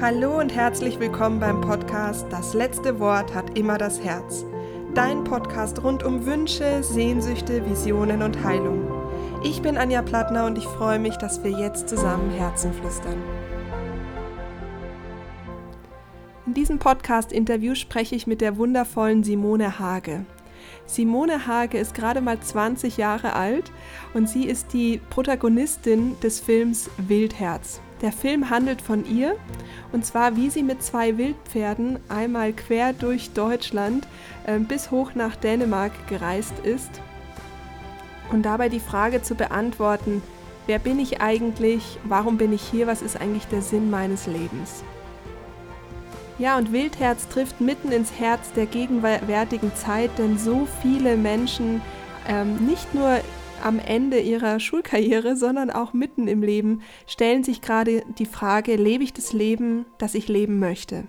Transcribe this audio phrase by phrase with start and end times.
[0.00, 4.46] Hallo und herzlich willkommen beim Podcast Das letzte Wort hat immer das Herz.
[4.94, 8.90] Dein Podcast rund um Wünsche, Sehnsüchte, Visionen und Heilung.
[9.44, 13.22] Ich bin Anja Plattner und ich freue mich, dass wir jetzt zusammen Herzen flüstern.
[16.46, 20.24] In diesem Podcast-Interview spreche ich mit der wundervollen Simone Hage.
[20.86, 23.70] Simone Hage ist gerade mal 20 Jahre alt
[24.14, 27.82] und sie ist die Protagonistin des Films Wildherz.
[28.02, 29.36] Der Film handelt von ihr
[29.92, 34.06] und zwar, wie sie mit zwei Wildpferden einmal quer durch Deutschland
[34.46, 36.90] äh, bis hoch nach Dänemark gereist ist
[38.32, 40.22] und dabei die Frage zu beantworten,
[40.66, 44.82] wer bin ich eigentlich, warum bin ich hier, was ist eigentlich der Sinn meines Lebens.
[46.38, 51.82] Ja, und Wildherz trifft mitten ins Herz der gegenwärtigen Zeit, denn so viele Menschen
[52.26, 53.18] ähm, nicht nur
[53.62, 59.04] am Ende ihrer Schulkarriere, sondern auch mitten im Leben stellen sich gerade die Frage, lebe
[59.04, 61.08] ich das Leben, das ich leben möchte?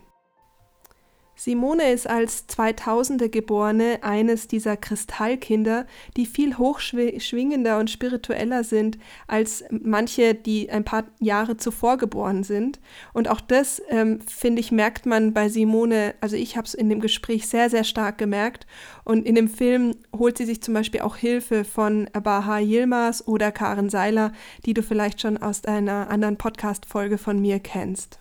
[1.44, 9.64] Simone ist als 2000er Geborene eines dieser Kristallkinder, die viel hochschwingender und spiritueller sind als
[9.72, 12.80] manche, die ein paar Jahre zuvor geboren sind.
[13.12, 16.90] Und auch das, ähm, finde ich, merkt man bei Simone, also ich habe es in
[16.90, 18.68] dem Gespräch sehr, sehr stark gemerkt.
[19.04, 23.52] Und in dem Film holt sie sich zum Beispiel auch Hilfe von Baha Yilmaz oder
[23.52, 24.32] Karen Seiler,
[24.68, 28.21] die du vielleicht schon aus einer anderen Podcast-Folge von mir kennst.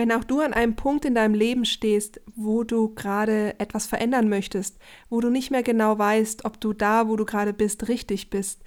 [0.00, 4.30] Wenn auch du an einem Punkt in deinem Leben stehst, wo du gerade etwas verändern
[4.30, 4.78] möchtest,
[5.10, 8.62] wo du nicht mehr genau weißt, ob du da, wo du gerade bist, richtig bist,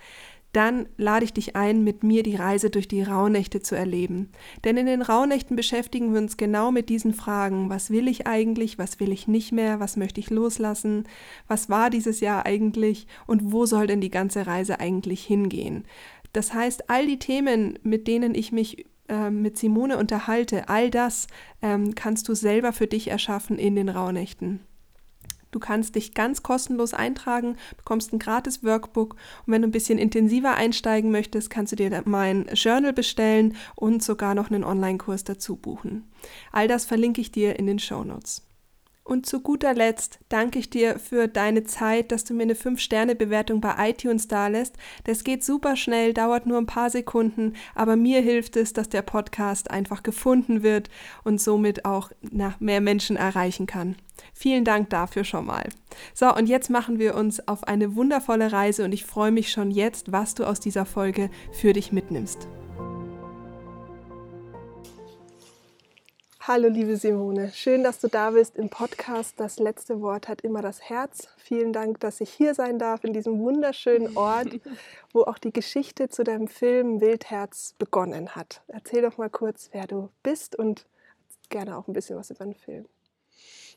[0.51, 4.29] dann lade ich dich ein, mit mir die Reise durch die Rauhnächte zu erleben.
[4.63, 7.67] Denn in den Rauhnächten beschäftigen wir uns genau mit diesen Fragen.
[7.67, 8.77] Was will ich eigentlich?
[8.77, 9.79] Was will ich nicht mehr?
[9.79, 11.05] Was möchte ich loslassen?
[11.47, 13.07] Was war dieses Jahr eigentlich?
[13.25, 15.85] Und wo soll denn die ganze Reise eigentlich hingehen?
[16.31, 21.27] Das heißt, all die Themen, mit denen ich mich ähm, mit Simone unterhalte, all das
[21.61, 24.61] ähm, kannst du selber für dich erschaffen in den Rauhnächten.
[25.51, 29.13] Du kannst dich ganz kostenlos eintragen, bekommst ein gratis Workbook
[29.45, 34.01] und wenn du ein bisschen intensiver einsteigen möchtest, kannst du dir mein Journal bestellen und
[34.01, 36.11] sogar noch einen Online-Kurs dazu buchen.
[36.51, 38.41] All das verlinke ich dir in den Show Notes.
[39.03, 43.59] Und zu guter Letzt danke ich dir für deine Zeit, dass du mir eine 5-Sterne-Bewertung
[43.59, 44.77] bei iTunes dalässt.
[45.03, 49.01] Das geht super schnell, dauert nur ein paar Sekunden, aber mir hilft es, dass der
[49.01, 50.89] Podcast einfach gefunden wird
[51.25, 53.97] und somit auch na, mehr Menschen erreichen kann.
[54.33, 55.67] Vielen Dank dafür schon mal.
[56.13, 59.69] So, und jetzt machen wir uns auf eine wundervolle Reise und ich freue mich schon
[59.69, 62.47] jetzt, was du aus dieser Folge für dich mitnimmst.
[66.45, 69.39] Hallo liebe Simone, schön, dass du da bist im Podcast.
[69.39, 71.29] Das letzte Wort hat immer das Herz.
[71.37, 74.59] Vielen Dank, dass ich hier sein darf in diesem wunderschönen Ort,
[75.13, 78.61] wo auch die Geschichte zu deinem Film Wildherz begonnen hat.
[78.67, 80.85] Erzähl doch mal kurz, wer du bist und
[81.47, 82.89] gerne auch ein bisschen was über den Film.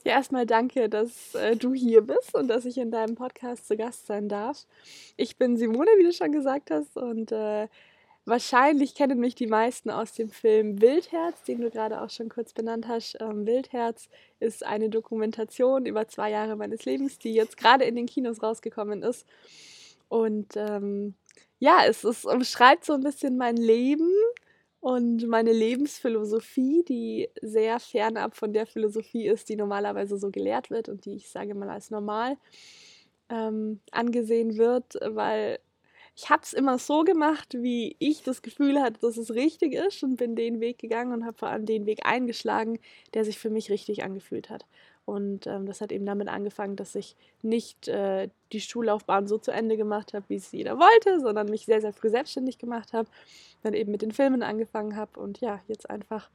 [0.03, 3.77] Ja, erstmal danke, dass äh, du hier bist und dass ich in deinem Podcast zu
[3.77, 4.67] Gast sein darf.
[5.17, 7.69] Ich bin Simone, wie du schon gesagt hast, und äh,
[8.29, 12.53] Wahrscheinlich kennen mich die meisten aus dem Film Wildherz, den du gerade auch schon kurz
[12.53, 13.17] benannt hast.
[13.21, 14.09] Ähm, Wildherz
[14.41, 19.05] ist eine Dokumentation über zwei Jahre meines Lebens, die jetzt gerade in den Kinos rausgekommen
[19.05, 19.27] ist.
[20.09, 21.15] Und ähm,
[21.61, 24.11] ja, es, es umschreibt so ein bisschen mein Leben
[24.81, 30.89] und meine Lebensphilosophie, die sehr fernab von der Philosophie ist, die normalerweise so gelehrt wird
[30.89, 32.37] und die ich sage mal als normal
[33.29, 35.61] ähm, angesehen wird, weil
[36.17, 40.03] ich habe es immer so gemacht, wie ich das Gefühl hatte, dass es richtig ist
[40.03, 42.79] und bin den Weg gegangen und habe vor allem den Weg eingeschlagen,
[43.13, 44.65] der sich für mich richtig angefühlt hat.
[45.05, 49.51] Und ähm, das hat eben damit angefangen, dass ich nicht äh, die Schullaufbahn so zu
[49.51, 53.09] Ende gemacht habe, wie es jeder wollte, sondern mich sehr, sehr früh selbstständig gemacht habe,
[53.63, 56.31] dann eben mit den Filmen angefangen habe und ja, jetzt einfach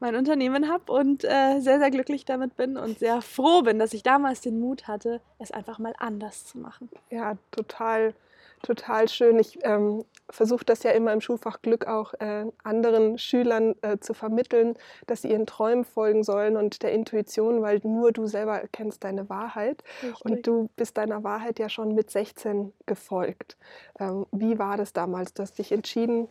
[0.00, 3.94] mein Unternehmen habe und äh, sehr, sehr glücklich damit bin und sehr froh bin, dass
[3.94, 6.90] ich damals den Mut hatte, es einfach mal anders zu machen.
[7.10, 8.14] Ja, total
[8.62, 9.38] total schön.
[9.38, 14.14] Ich ähm, versuche das ja immer im Schulfach Glück auch äh, anderen Schülern äh, zu
[14.14, 14.74] vermitteln,
[15.06, 19.28] dass sie ihren Träumen folgen sollen und der Intuition, weil nur du selber kennst deine
[19.28, 19.82] Wahrheit.
[20.02, 20.24] Richtig.
[20.24, 23.56] Und du bist deiner Wahrheit ja schon mit 16 gefolgt.
[23.98, 25.34] Ähm, wie war das damals?
[25.34, 26.28] Du hast dich entschieden,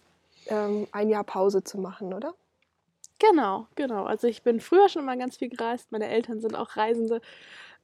[0.47, 2.33] ähm, ein Jahr Pause zu machen, oder?
[3.19, 4.06] Genau, genau.
[4.06, 5.91] Also ich bin früher schon mal ganz viel gereist.
[5.91, 7.21] Meine Eltern sind auch Reisende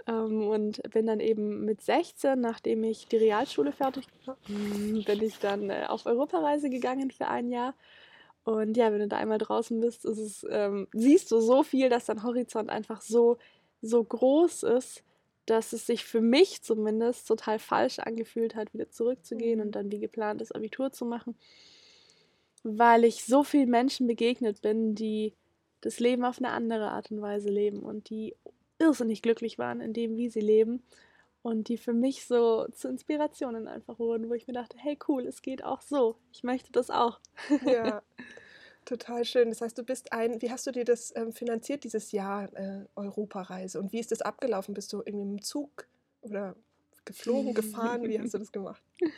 [0.07, 5.37] ähm, und bin dann eben mit 16, nachdem ich die Realschule fertig habe, bin ich
[5.39, 7.75] dann äh, auf Europareise gegangen für ein Jahr.
[8.45, 12.05] Und ja, wenn du da einmal draußen bist, es, ähm, siehst du so viel, dass
[12.05, 13.37] dein Horizont einfach so,
[13.81, 15.03] so groß ist,
[15.47, 19.71] dass es sich für mich zumindest total falsch angefühlt hat, wieder zurückzugehen und mhm.
[19.71, 21.35] dann wie geplant das Abitur zu machen,
[22.63, 25.33] weil ich so vielen Menschen begegnet bin, die
[25.81, 28.35] das Leben auf eine andere Art und Weise leben und die
[28.77, 30.83] irrsinnig glücklich waren in dem, wie sie leben
[31.41, 35.25] und die für mich so zu Inspirationen einfach wurden, wo ich mir dachte, hey cool,
[35.25, 37.19] es geht auch so, ich möchte das auch.
[37.65, 38.01] Ja,
[38.87, 39.49] total schön.
[39.49, 42.85] Das heißt, du bist ein, wie hast du dir das ähm, finanziert, dieses Jahr äh,
[42.95, 44.73] Europareise und wie ist das abgelaufen?
[44.73, 45.87] Bist du irgendwie im Zug
[46.21, 46.55] oder
[47.05, 48.03] geflogen, gefahren?
[48.03, 48.81] Wie hast du das gemacht?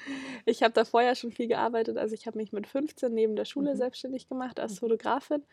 [0.46, 1.98] Ich habe da vorher schon viel gearbeitet.
[1.98, 3.78] Also ich habe mich mit 15 neben der Schule mhm.
[3.78, 4.78] selbstständig gemacht als mhm.
[4.78, 5.44] Fotografin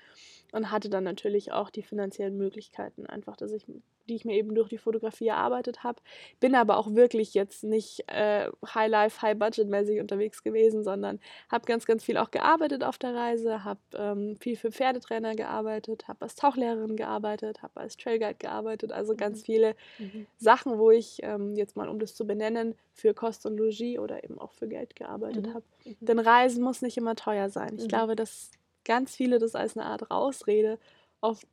[0.52, 3.66] und hatte dann natürlich auch die finanziellen Möglichkeiten, einfach, dass ich,
[4.08, 6.00] die ich mir eben durch die Fotografie erarbeitet habe.
[6.40, 11.20] Bin aber auch wirklich jetzt nicht äh, High Life, High Budget mäßig unterwegs gewesen, sondern
[11.50, 16.08] habe ganz, ganz viel auch gearbeitet auf der Reise, habe ähm, viel für Pferdetrainer gearbeitet,
[16.08, 19.44] habe als Tauchlehrerin gearbeitet, habe als Trailguide gearbeitet, also ganz mhm.
[19.44, 20.26] viele mhm.
[20.36, 24.24] Sachen, wo ich ähm, jetzt mal, um das zu benennen, für Kost und Logis oder
[24.24, 25.54] eben auch für Geld gearbeitet mhm.
[25.54, 25.64] habe.
[25.84, 25.96] Mhm.
[26.00, 27.76] Denn Reisen muss nicht immer teuer sein.
[27.78, 28.50] Ich glaube, dass
[28.84, 30.78] ganz viele das als eine Art Rausrede
[31.20, 31.46] oft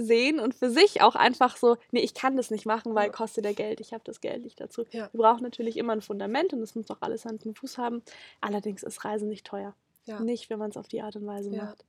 [0.00, 3.12] sehen und für sich auch einfach so, nee, ich kann das nicht machen, weil ja.
[3.12, 4.84] kostet der Geld, ich habe das Geld nicht dazu.
[4.90, 5.08] Ja.
[5.12, 8.02] Wir brauchen natürlich immer ein Fundament und es muss auch alles Hand und Fuß haben.
[8.40, 9.74] Allerdings ist Reisen nicht teuer.
[10.04, 10.20] Ja.
[10.20, 11.84] Nicht, wenn man es auf die Art und Weise macht.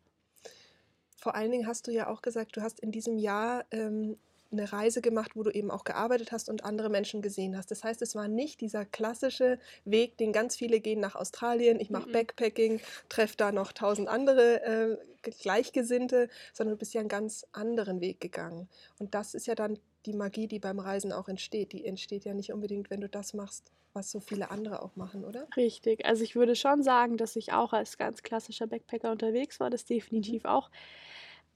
[1.17, 4.17] Vor allen Dingen hast du ja auch gesagt, du hast in diesem Jahr ähm,
[4.51, 7.71] eine Reise gemacht, wo du eben auch gearbeitet hast und andere Menschen gesehen hast.
[7.71, 11.89] Das heißt, es war nicht dieser klassische Weg, den ganz viele gehen nach Australien, ich
[11.89, 12.13] mache mhm.
[12.13, 12.79] Backpacking,
[13.09, 18.21] treffe da noch tausend andere äh, Gleichgesinnte, sondern du bist ja einen ganz anderen Weg
[18.21, 18.69] gegangen.
[18.99, 21.73] Und das ist ja dann die Magie, die beim Reisen auch entsteht.
[21.73, 25.25] Die entsteht ja nicht unbedingt, wenn du das machst, was so viele andere auch machen,
[25.25, 25.47] oder?
[25.55, 26.05] Richtig.
[26.05, 29.85] Also ich würde schon sagen, dass ich auch als ganz klassischer Backpacker unterwegs war, das
[29.85, 30.49] definitiv mhm.
[30.49, 30.69] auch.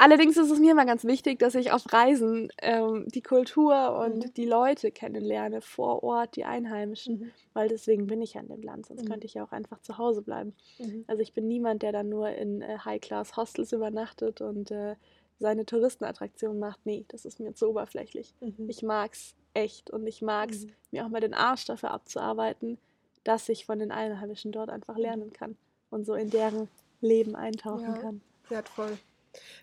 [0.02, 4.26] Allerdings ist es mir immer ganz wichtig, dass ich auf Reisen ähm, die Kultur und
[4.26, 4.34] mhm.
[4.34, 7.32] die Leute kennenlerne, vor Ort, die Einheimischen, mhm.
[7.54, 9.10] weil deswegen bin ich ja in dem Land, sonst mhm.
[9.10, 10.56] könnte ich ja auch einfach zu Hause bleiben.
[10.80, 11.06] Mhm.
[11.06, 14.96] Also ich bin niemand, der dann nur in äh, High-Class-Hostels übernachtet und äh,
[15.38, 16.80] seine Touristenattraktion macht.
[16.84, 18.34] Nee, das ist mir zu oberflächlich.
[18.40, 18.70] Mhm.
[18.70, 20.72] Ich mag's echt und ich mag's, mhm.
[20.90, 22.80] mir auch mal den Arsch dafür abzuarbeiten,
[23.24, 25.58] dass ich von den Einheimischen dort einfach lernen kann
[25.92, 26.70] und so in deren
[27.02, 28.22] Leben eintauchen ja, kann.
[28.50, 28.98] Wertvoll.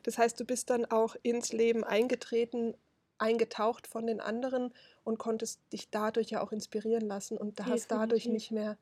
[0.03, 2.75] Das heißt, du bist dann auch ins Leben eingetreten,
[3.19, 4.73] eingetaucht von den anderen
[5.05, 8.77] und konntest dich dadurch ja auch inspirieren lassen und da hast dadurch nicht mehr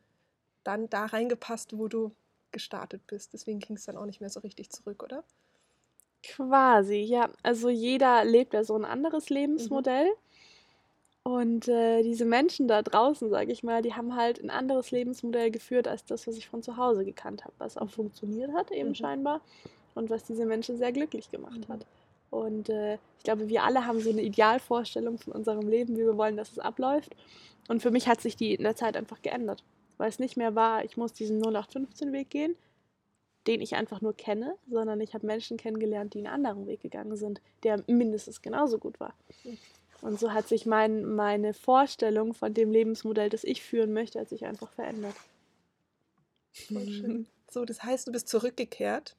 [0.64, 2.12] dann da reingepasst, wo du
[2.52, 3.32] gestartet bist.
[3.32, 5.24] Deswegen ging es dann auch nicht mehr so richtig zurück, oder?
[6.22, 7.30] Quasi, ja.
[7.42, 10.06] Also jeder lebt ja so ein anderes Lebensmodell.
[10.06, 10.12] Mhm.
[11.32, 15.50] Und äh, diese Menschen da draußen, sage ich mal, die haben halt ein anderes Lebensmodell
[15.50, 18.90] geführt als das, was ich von zu Hause gekannt habe, was auch funktioniert hat eben
[18.90, 18.94] mhm.
[18.94, 19.40] scheinbar
[19.96, 21.72] und was diese Menschen sehr glücklich gemacht mhm.
[21.72, 21.86] hat.
[22.30, 26.16] Und äh, ich glaube, wir alle haben so eine Idealvorstellung von unserem Leben, wie wir
[26.16, 27.16] wollen, dass es abläuft.
[27.68, 29.64] Und für mich hat sich die in der Zeit einfach geändert,
[29.96, 32.56] weil es nicht mehr war, ich muss diesen 0815-Weg gehen,
[33.46, 37.16] den ich einfach nur kenne, sondern ich habe Menschen kennengelernt, die einen anderen Weg gegangen
[37.16, 39.14] sind, der mindestens genauso gut war.
[40.02, 44.28] Und so hat sich mein, meine Vorstellung von dem Lebensmodell, das ich führen möchte, hat
[44.28, 45.14] sich einfach verändert.
[47.48, 49.14] So, das heißt, du bist zurückgekehrt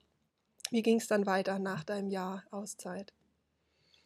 [0.72, 3.14] wie ging es dann weiter nach deinem Jahr Auszeit?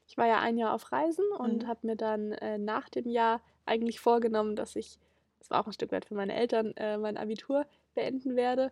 [0.07, 1.67] Ich war ja ein Jahr auf Reisen und mhm.
[1.67, 4.99] habe mir dann äh, nach dem Jahr eigentlich vorgenommen, dass ich,
[5.39, 8.71] das war auch ein Stück weit für meine Eltern, äh, mein Abitur beenden werde.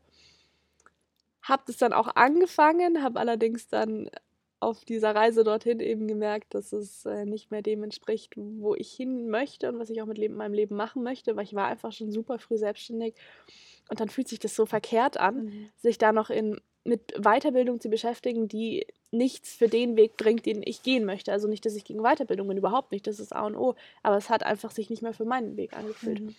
[1.42, 4.10] Habe das dann auch angefangen, habe allerdings dann
[4.60, 8.92] auf dieser Reise dorthin eben gemerkt, dass es äh, nicht mehr dem entspricht, wo ich
[8.92, 11.68] hin möchte und was ich auch mit Leben, meinem Leben machen möchte, weil ich war
[11.68, 13.16] einfach schon super früh selbstständig.
[13.90, 15.70] Und dann fühlt sich das so verkehrt an, mhm.
[15.78, 20.62] sich da noch in mit Weiterbildung zu beschäftigen, die nichts für den Weg bringt, den
[20.66, 21.32] ich gehen möchte.
[21.32, 24.18] Also nicht, dass ich gegen Weiterbildung bin, überhaupt nicht, das ist A und O, aber
[24.18, 26.22] es hat einfach sich nicht mehr für meinen Weg angefühlt.
[26.22, 26.36] Mhm.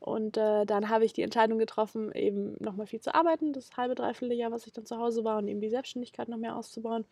[0.00, 3.94] Und äh, dann habe ich die Entscheidung getroffen, eben nochmal viel zu arbeiten, das halbe,
[3.94, 7.04] dreiviertel Jahr, was ich dann zu Hause war und eben die Selbstständigkeit noch mehr auszubauen,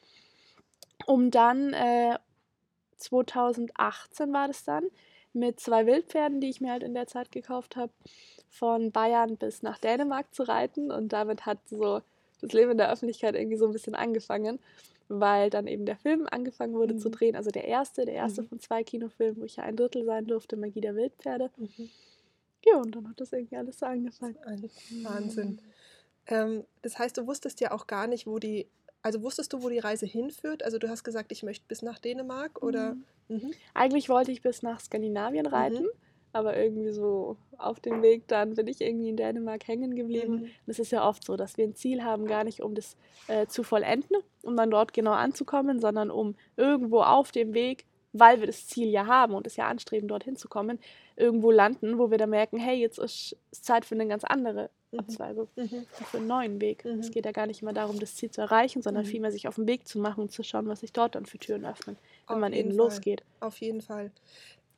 [1.06, 2.18] um dann äh,
[2.96, 4.84] 2018 war das dann,
[5.34, 7.92] mit zwei Wildpferden, die ich mir halt in der Zeit gekauft habe,
[8.48, 12.00] von Bayern bis nach Dänemark zu reiten und damit hat so
[12.40, 14.58] das Leben in der Öffentlichkeit irgendwie so ein bisschen angefangen,
[15.08, 16.98] weil dann eben der Film angefangen wurde mhm.
[16.98, 17.36] zu drehen.
[17.36, 18.48] Also der erste, der erste mhm.
[18.48, 21.50] von zwei Kinofilmen, wo ich ja ein Drittel sein durfte, Magie der Wildpferde.
[21.56, 21.90] Mhm.
[22.64, 24.36] Ja, und dann hat das irgendwie alles so angefangen.
[25.02, 25.60] Wahnsinn.
[26.26, 28.68] Ähm, das heißt, du wusstest ja auch gar nicht, wo die,
[29.02, 30.62] also wusstest du, wo die Reise hinführt?
[30.62, 32.94] Also du hast gesagt, ich möchte bis nach Dänemark oder?
[32.94, 33.04] Mhm.
[33.28, 33.52] mhm.
[33.74, 35.86] Eigentlich wollte ich bis nach Skandinavien reiten.
[36.32, 40.34] Aber irgendwie so auf dem Weg dann bin ich irgendwie in Dänemark hängen geblieben.
[40.34, 40.42] Mhm.
[40.42, 42.96] Und es ist ja oft so, dass wir ein Ziel haben, gar nicht um das
[43.28, 48.40] äh, zu vollenden, um dann dort genau anzukommen, sondern um irgendwo auf dem Weg weil
[48.40, 50.78] wir das Ziel ja haben und es ja anstreben, dorthin zu kommen,
[51.14, 54.70] irgendwo landen, wo wir dann merken, hey, jetzt ist es Zeit für eine ganz andere
[54.90, 54.98] Mhm.
[55.00, 55.84] Abzweigung, Mhm.
[56.10, 56.86] für einen neuen Weg.
[56.86, 57.00] Mhm.
[57.00, 59.08] Es geht ja gar nicht immer darum, das Ziel zu erreichen, sondern Mhm.
[59.08, 61.36] vielmehr sich auf den Weg zu machen und zu schauen, was sich dort dann für
[61.38, 62.78] Türen öffnen, wenn Auf man eben Fall.
[62.78, 63.22] losgeht.
[63.40, 64.10] Auf jeden Fall.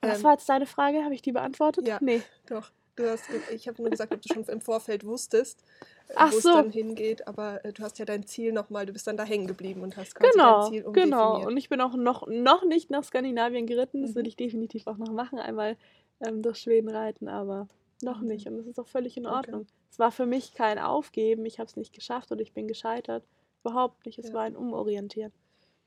[0.02, 1.04] Was Ähm, war jetzt deine Frage?
[1.04, 1.86] Habe ich die beantwortet?
[1.86, 1.98] Ja.
[2.00, 2.22] Nee.
[2.46, 5.62] Doch, du hast, ich habe nur gesagt, ob du schon im Vorfeld wusstest,
[6.08, 6.52] äh, wo es so.
[6.52, 9.46] dann hingeht, aber äh, du hast ja dein Ziel nochmal, du bist dann da hängen
[9.46, 11.24] geblieben und hast quasi Genau, dein Ziel genau.
[11.28, 11.50] umdefiniert.
[11.50, 14.02] Und ich bin auch noch, noch nicht nach Skandinavien geritten.
[14.02, 14.14] Das Mhm.
[14.16, 15.76] will ich definitiv auch noch machen, einmal
[16.20, 17.68] ähm, durch Schweden reiten, aber
[18.02, 18.28] noch Mhm.
[18.28, 18.46] nicht.
[18.46, 19.36] Und das ist auch völlig in Okay.
[19.36, 19.66] Ordnung.
[19.90, 23.22] Es war für mich kein Aufgeben, ich habe es nicht geschafft und ich bin gescheitert.
[23.64, 24.18] Überhaupt nicht.
[24.18, 24.34] Es Ja.
[24.34, 25.32] war ein Umorientieren.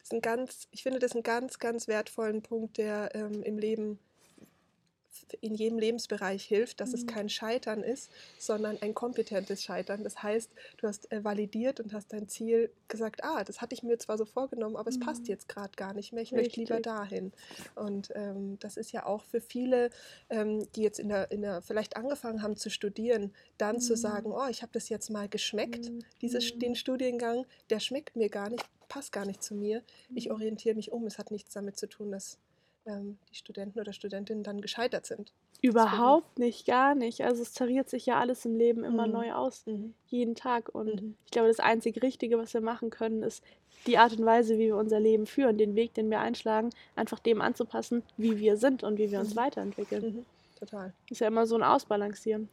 [0.03, 3.99] Ist ein ganz, ich finde das einen ganz, ganz wertvollen Punkt, der ähm, im Leben,
[5.39, 7.07] in jedem Lebensbereich hilft, dass es Mhm.
[7.07, 10.03] kein Scheitern ist, sondern ein kompetentes Scheitern.
[10.03, 13.83] Das heißt, du hast äh, validiert und hast dein Ziel gesagt, ah, das hatte ich
[13.83, 15.29] mir zwar so vorgenommen, aber es passt Mhm.
[15.29, 16.85] jetzt gerade gar nicht mehr, ich möchte lieber Richtig.
[16.93, 17.31] dahin.
[17.75, 19.89] Und ähm, das ist ja auch für viele,
[20.29, 23.97] ähm, die jetzt in der, in der, vielleicht angefangen haben zu studieren, dann zu Mhm.
[23.97, 25.99] sagen, oh, ich habe das jetzt mal geschmeckt, Mhm.
[26.21, 26.59] dieses, Mhm.
[26.59, 29.81] den Studiengang, der schmeckt mir gar nicht, passt gar nicht zu mir.
[30.13, 30.35] Ich Mhm.
[30.35, 31.05] orientiere mich um.
[31.07, 32.37] Es hat nichts damit zu tun, dass
[32.85, 35.31] ähm, die Studenten oder Studentinnen dann gescheitert sind.
[35.61, 37.21] Überhaupt nicht, gar nicht.
[37.21, 39.13] Also es tariert sich ja alles im Leben immer Mhm.
[39.13, 39.93] neu aus, Mhm.
[40.07, 40.67] jeden Tag.
[40.75, 41.15] Und Mhm.
[41.23, 43.41] ich glaube, das einzig Richtige, was wir machen können, ist
[43.87, 47.19] die Art und Weise, wie wir unser Leben führen, den Weg, den wir einschlagen, einfach
[47.19, 49.37] dem anzupassen, wie wir sind und wie wir uns Mhm.
[49.39, 50.03] weiterentwickeln.
[50.17, 50.25] Mhm.
[50.59, 50.93] Total.
[51.09, 52.49] Ist ja immer so ein Ausbalancieren.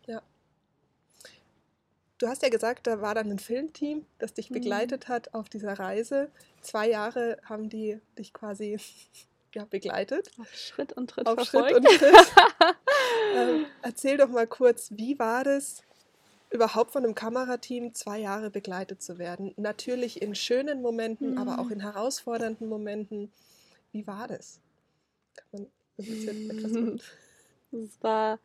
[2.21, 4.55] Du hast ja gesagt, da war dann ein Filmteam, das dich Mhm.
[4.55, 6.31] begleitet hat auf dieser Reise.
[6.61, 8.79] Zwei Jahre haben die dich quasi
[9.55, 10.31] ja, begleitet.
[10.39, 11.71] Auf Schritt und Tritt Auf verfolgt.
[11.71, 12.33] Schritt und Tritt.
[13.35, 15.83] ähm, erzähl doch mal kurz, wie war das,
[16.51, 19.55] überhaupt von einem Kamerateam zwei Jahre begleitet zu werden?
[19.57, 21.73] Natürlich in schönen Momenten, aber auch Mhm.
[21.73, 23.33] in herausfordernden Momenten.
[23.93, 24.61] Wie war das?
[25.37, 26.73] Kann man ist jetzt etwas
[27.73, 28.39] Es war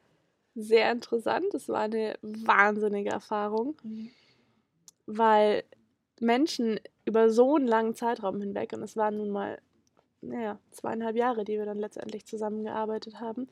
[0.56, 1.54] sehr interessant.
[1.54, 3.76] Es war eine wahnsinnige Erfahrung,
[5.06, 5.64] weil
[6.20, 9.60] Menschen über so einen langen Zeitraum hinweg, und es waren nun mal
[10.22, 13.48] naja, zweieinhalb Jahre, die wir dann letztendlich zusammengearbeitet haben,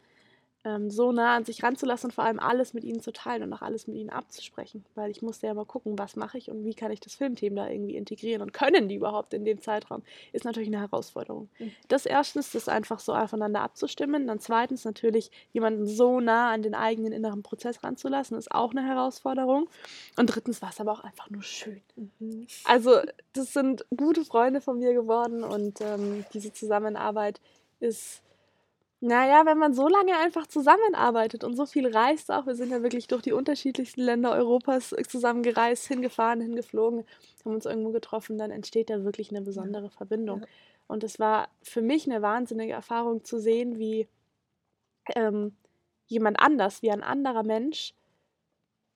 [0.66, 3.54] ähm, so nah an sich ranzulassen und vor allem alles mit ihnen zu teilen und
[3.54, 4.86] auch alles mit ihnen abzusprechen.
[4.96, 7.56] Weil ich musste ja mal gucken, was mache ich und wie kann ich das Filmteam
[7.56, 11.50] da irgendwie integrieren und können die überhaupt in dem Zeitraum, ist natürlich eine Herausforderung.
[11.60, 11.72] Mhm.
[11.88, 14.28] Das erstens, das einfach so aufeinander abzustimmen.
[14.28, 18.86] Dann zweitens natürlich, jemanden so nah an den eigenen inneren Prozess ranzulassen, ist auch eine
[18.86, 19.70] Herausforderung.
[20.18, 21.82] Und drittens war es aber auch einfach nur schön.
[22.20, 22.48] Mhm.
[22.64, 23.00] Also,
[23.34, 27.42] das sind gute Freunde von mir geworden und ähm, diese Zusammenarbeit
[27.80, 28.22] ist,
[29.04, 32.82] naja, wenn man so lange einfach zusammenarbeitet und so viel reist auch, wir sind ja
[32.84, 37.04] wirklich durch die unterschiedlichsten Länder Europas zusammen gereist, hingefahren, hingeflogen,
[37.44, 40.40] haben uns irgendwo getroffen, dann entsteht da wirklich eine besondere Verbindung.
[40.40, 40.48] Ja.
[40.88, 44.08] Und es war für mich eine wahnsinnige Erfahrung zu sehen, wie
[45.18, 45.54] ähm,
[46.08, 47.94] jemand anders, wie ein anderer Mensch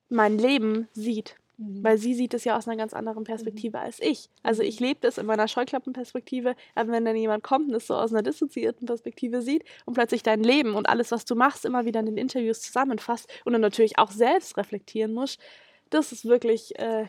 [0.08, 1.36] mein Leben sieht.
[1.58, 1.84] Mhm.
[1.84, 4.30] Weil sie sieht es ja aus einer ganz anderen Perspektive als ich.
[4.44, 7.96] Also ich lebe das in meiner Scheuklappenperspektive, aber wenn dann jemand kommt und es so
[7.96, 11.86] aus einer dissoziierten Perspektive sieht und plötzlich dein Leben und alles, was du machst, immer
[11.86, 15.40] wieder in den Interviews zusammenfasst und dann natürlich auch selbst reflektieren musst,
[15.90, 17.08] das ist wirklich äh,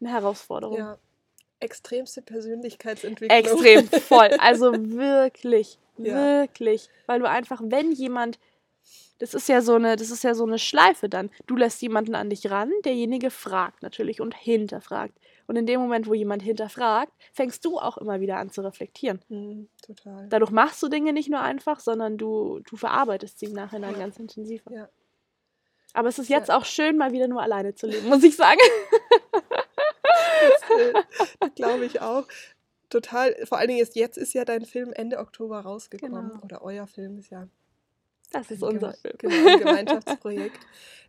[0.00, 0.78] eine Herausforderung.
[0.78, 0.98] ja,
[1.58, 3.38] extremste Persönlichkeitsentwicklung.
[3.38, 4.30] Extrem voll.
[4.38, 6.14] Also wirklich, Ja.
[6.14, 6.88] wirklich.
[7.06, 8.38] Weil du einfach, wenn jemand,
[9.18, 11.30] das ist ja so eine, das ist ja so eine Schleife dann.
[11.46, 15.14] Du lässt jemanden an dich ran, derjenige fragt natürlich und hinterfragt.
[15.46, 19.20] Und in dem Moment, wo jemand hinterfragt, fängst du auch immer wieder an zu reflektieren.
[19.28, 20.26] Mhm, total.
[20.28, 23.98] Dadurch machst du Dinge nicht nur einfach, sondern du, du verarbeitest sie im Nachhinein Ja.
[23.98, 24.70] ganz intensiver.
[24.72, 24.88] Ja.
[25.92, 26.38] Aber es ist Ja.
[26.38, 28.60] jetzt auch schön, mal wieder nur alleine zu leben, muss ich sagen.
[31.40, 32.26] Das glaube ich auch.
[32.88, 33.34] Total.
[33.46, 36.28] Vor allen Dingen ist jetzt ist ja dein Film Ende Oktober rausgekommen.
[36.30, 36.42] Genau.
[36.44, 37.46] Oder euer Film ist ja
[38.30, 39.14] Das ist unser Film.
[39.18, 40.60] Genau, ein Gemeinschaftsprojekt.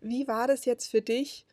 [0.02, 1.46] Wie war das jetzt für dich,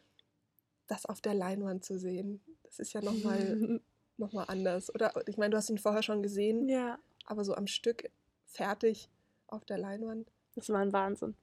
[0.87, 2.41] das auf der Leinwand zu sehen?
[2.63, 3.81] Das ist ja nochmal
[4.17, 4.93] noch mal anders.
[4.95, 6.99] Oder ich meine, du hast ihn vorher schon gesehen, ja.
[7.27, 8.11] aber so am Stück
[8.47, 9.09] fertig
[9.47, 10.31] auf der Leinwand.
[10.55, 11.35] Das war ein Wahnsinn.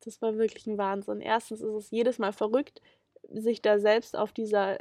[0.00, 1.20] Das war wirklich ein Wahnsinn.
[1.20, 2.80] Erstens ist es jedes Mal verrückt,
[3.30, 4.78] sich da selbst auf dieser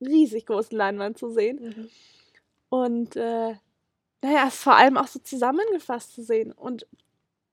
[0.00, 1.90] riesig großen Leinwand zu sehen.
[2.68, 3.54] Und äh,
[4.22, 6.86] naja, es vor allem auch so zusammengefasst zu sehen und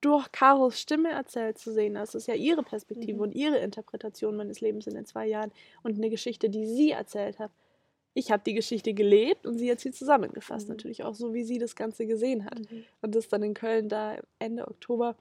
[0.02, 1.94] durch Karos Stimme erzählt zu sehen.
[1.94, 3.22] Das ist ja ihre Perspektive Mhm.
[3.22, 5.52] und ihre Interpretation meines Lebens in den zwei Jahren
[5.84, 7.52] und eine Geschichte, die sie erzählt hat.
[8.14, 10.76] Ich habe die Geschichte gelebt und sie hat sie zusammengefasst, Mhm.
[10.76, 12.60] natürlich auch so, wie sie das Ganze gesehen hat.
[12.60, 12.84] Mhm.
[13.02, 15.16] Und das dann in Köln da Ende Oktober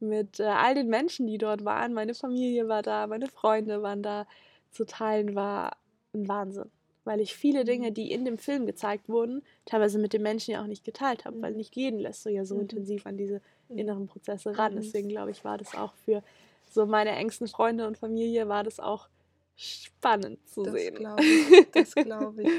[0.00, 1.92] mit äh, all den Menschen, die dort waren.
[1.94, 4.26] Meine Familie war da, meine Freunde waren da.
[4.70, 5.76] Zu teilen war
[6.14, 6.70] ein Wahnsinn.
[7.04, 10.62] weil ich viele Dinge, die in dem Film gezeigt wurden, teilweise mit den Menschen ja
[10.62, 12.60] auch nicht geteilt habe, weil nicht jeden lässt du ja so Mhm.
[12.62, 13.40] intensiv an diese Mhm.
[13.70, 14.72] Inneren Prozesse ran.
[14.74, 14.76] Mhm.
[14.80, 16.22] Deswegen glaube ich, war das auch für
[16.70, 19.08] so meine engsten Freunde und Familie, war das auch
[19.56, 20.94] spannend zu Das sehen.
[20.96, 21.70] glaube ich.
[21.72, 22.48] Das glaube ich.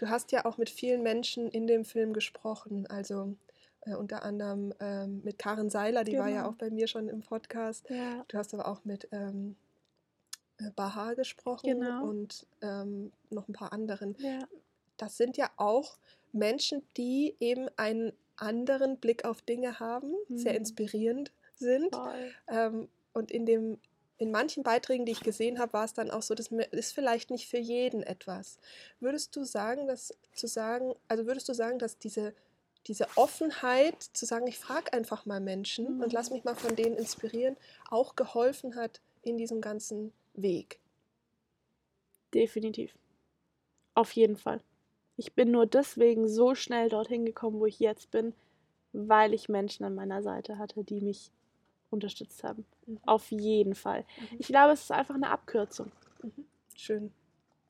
[0.00, 3.34] Du hast ja auch mit vielen Menschen in dem Film gesprochen, also
[3.80, 6.50] äh, unter anderem ähm, mit Karen Seiler, die war ja Genau.
[6.50, 7.84] auch bei mir schon im Podcast.
[7.90, 9.56] Ja, Du hast aber auch mit ähm,
[10.58, 12.04] äh, Baha gesprochen Genau.
[12.04, 14.14] und ähm, noch ein paar anderen.
[14.20, 14.38] ja,
[14.98, 15.98] Das sind ja auch
[16.32, 20.58] Menschen, die eben einen anderen Blick auf Dinge haben, sehr Mhm.
[20.58, 22.00] inspirierend sind.
[22.48, 23.78] Ähm, und in dem
[24.20, 27.30] in manchen Beiträgen, die ich gesehen habe, war es dann auch so, das ist vielleicht
[27.30, 28.58] nicht für jeden etwas.
[28.98, 32.34] Würdest du sagen, dass zu sagen, also würdest du sagen, dass diese,
[32.88, 36.34] diese Offenheit, zu sagen, ich frage einfach mal Menschen und lass Mhm.
[36.36, 37.56] mich mal von denen inspirieren,
[37.90, 40.80] auch geholfen hat in diesem ganzen Weg?
[42.32, 42.94] Definitiv.
[43.94, 44.62] Auf jeden Fall.
[45.18, 48.32] Ich bin nur deswegen so schnell dorthin gekommen, wo ich jetzt bin,
[48.92, 51.32] weil ich Menschen an meiner Seite hatte, die mich
[51.90, 52.64] unterstützt haben.
[52.86, 53.00] Mhm.
[53.04, 54.04] Auf jeden Fall.
[54.20, 54.36] Mhm.
[54.38, 55.90] Ich glaube, es ist einfach eine Abkürzung.
[56.76, 57.12] Schön.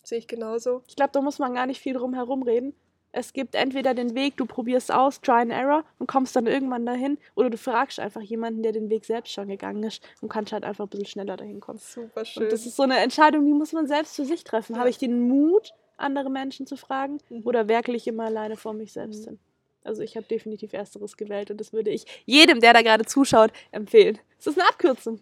[0.05, 0.83] Sehe ich genauso.
[0.89, 2.75] Ich glaube, da muss man gar nicht viel drum herum reden.
[3.13, 6.85] Es gibt entweder den Weg, du probierst aus, try and error und kommst dann irgendwann
[6.85, 10.53] dahin, oder du fragst einfach jemanden, der den Weg selbst schon gegangen ist und kannst
[10.53, 11.79] halt einfach ein bisschen schneller dahin kommen.
[11.79, 12.43] Super schön.
[12.43, 14.75] Und das ist so eine Entscheidung, die muss man selbst für sich treffen.
[14.75, 14.81] Ja.
[14.81, 17.43] Habe ich den Mut, andere Menschen zu fragen Mhm.
[17.45, 19.31] oder werkle ich immer alleine vor mich selbst Mhm.
[19.31, 19.39] hin?
[19.85, 23.53] Also ich habe definitiv Ersteres gewählt und das würde ich jedem, der da gerade zuschaut,
[23.71, 24.19] empfehlen.
[24.39, 25.21] Es ist eine Abkürzung.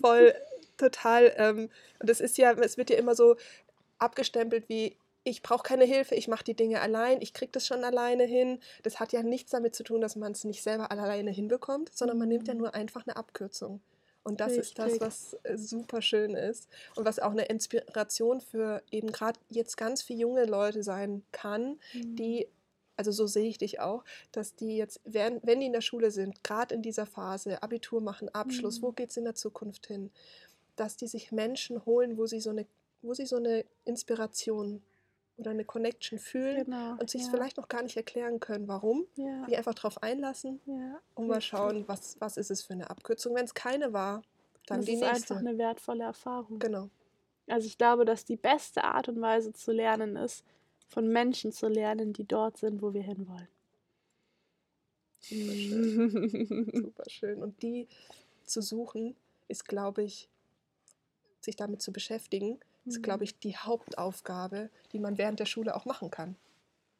[0.00, 0.34] voll
[0.76, 1.32] total.
[1.36, 1.70] Ähm,
[2.00, 3.36] und es ist ja, es wird ja immer so
[3.98, 7.82] abgestempelt wie ich brauche keine Hilfe, ich mache die Dinge allein, ich kriege das schon
[7.82, 8.60] alleine hin.
[8.84, 12.16] Das hat ja nichts damit zu tun, dass man es nicht selber alleine hinbekommt, sondern
[12.18, 12.60] man nimmt ja Mhm.
[12.60, 13.80] nur einfach eine Abkürzung.
[14.26, 15.00] Und das ist das, Richtig.
[15.02, 20.02] was äh, super schön ist und was auch eine Inspiration für eben gerade jetzt ganz
[20.02, 22.48] viele junge Leute sein kann, die,
[22.96, 24.02] also so sehe ich dich auch,
[24.32, 28.00] dass die jetzt, während, wenn die in der Schule sind, gerade in dieser Phase, Abitur
[28.00, 28.82] machen, Abschluss, Mhm.
[28.82, 30.10] wo geht es in der Zukunft hin,
[30.74, 32.66] dass die sich Menschen holen, wo sie so eine,
[33.02, 34.82] wo sie so eine Inspiration
[35.36, 36.96] oder eine Connection fühlen genau.
[36.98, 37.30] und sich ja.
[37.30, 39.44] vielleicht noch gar nicht erklären können, warum, ja.
[39.46, 40.98] die einfach darauf einlassen ja.
[41.14, 43.34] und mal schauen, was, was ist es für eine Abkürzung.
[43.34, 44.22] Wenn es keine war,
[44.66, 45.34] dann das die ist nächste.
[45.34, 46.58] einfach eine wertvolle Erfahrung.
[46.58, 46.88] Genau.
[47.48, 50.44] Also ich glaube, dass die beste Art und Weise zu lernen ist,
[50.88, 53.48] von Menschen zu lernen, die dort sind, wo wir hinwollen.
[55.20, 56.70] Super schön.
[56.72, 57.42] Super schön.
[57.42, 57.88] Und die
[58.44, 59.16] zu suchen,
[59.48, 60.28] ist, glaube ich,
[61.40, 63.24] sich damit zu beschäftigen, ist, glaube Mhm.
[63.24, 66.36] ich, die Hauptaufgabe, die man während der Schule auch machen kann.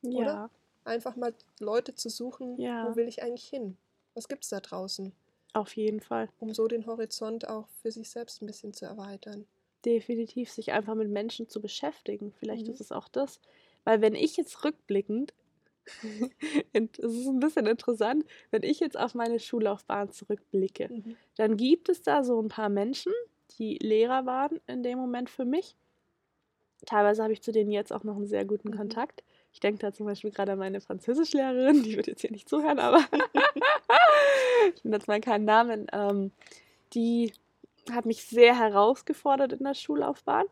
[0.03, 0.51] ja, oder?
[0.85, 2.89] Einfach mal Leute zu suchen, Ja.
[2.91, 3.77] wo will ich eigentlich hin?
[4.15, 5.13] Was gibt es da draußen?
[5.53, 6.29] auf jeden Fall.
[6.39, 9.47] Um so den Horizont auch für sich selbst ein bisschen zu erweitern.
[9.87, 12.35] Definitiv sich einfach mit Menschen zu beschäftigen.
[12.39, 12.75] Vielleicht Mhm.
[12.75, 13.41] ist es auch das.
[13.85, 15.33] Weil wenn ich jetzt rückblickend,
[16.75, 20.91] und es ist ein bisschen interessant, wenn ich jetzt auf meine Schullaufbahn zurückblicke,
[21.37, 23.13] dann gibt es da so ein paar Menschen,
[23.59, 25.77] die Lehrer waren in dem Moment für mich.
[26.85, 28.77] Teilweise habe ich zu denen jetzt auch noch einen sehr guten Mhm.
[28.77, 29.23] Kontakt.
[29.53, 32.79] Ich denke da zum Beispiel gerade an meine Französischlehrerin, die wird jetzt hier nicht zuhören,
[32.79, 32.99] aber
[34.75, 35.87] ich nenne jetzt mal keinen Namen.
[35.93, 36.33] Ähm,
[36.93, 37.33] die
[37.91, 40.47] hat mich sehr herausgefordert in der Schullaufbahn.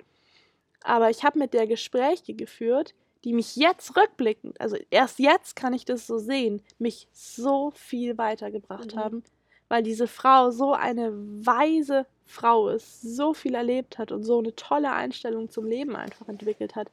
[0.83, 5.73] Aber ich habe mit der Gespräche geführt, die mich jetzt rückblickend, also erst jetzt kann
[5.73, 8.99] ich das so sehen, mich so viel weitergebracht Mhm.
[8.99, 9.25] haben,
[9.69, 14.55] weil diese Frau so eine weise Frau ist, so viel erlebt hat und so eine
[14.57, 16.91] tolle Einstellung zum Leben einfach entwickelt hat.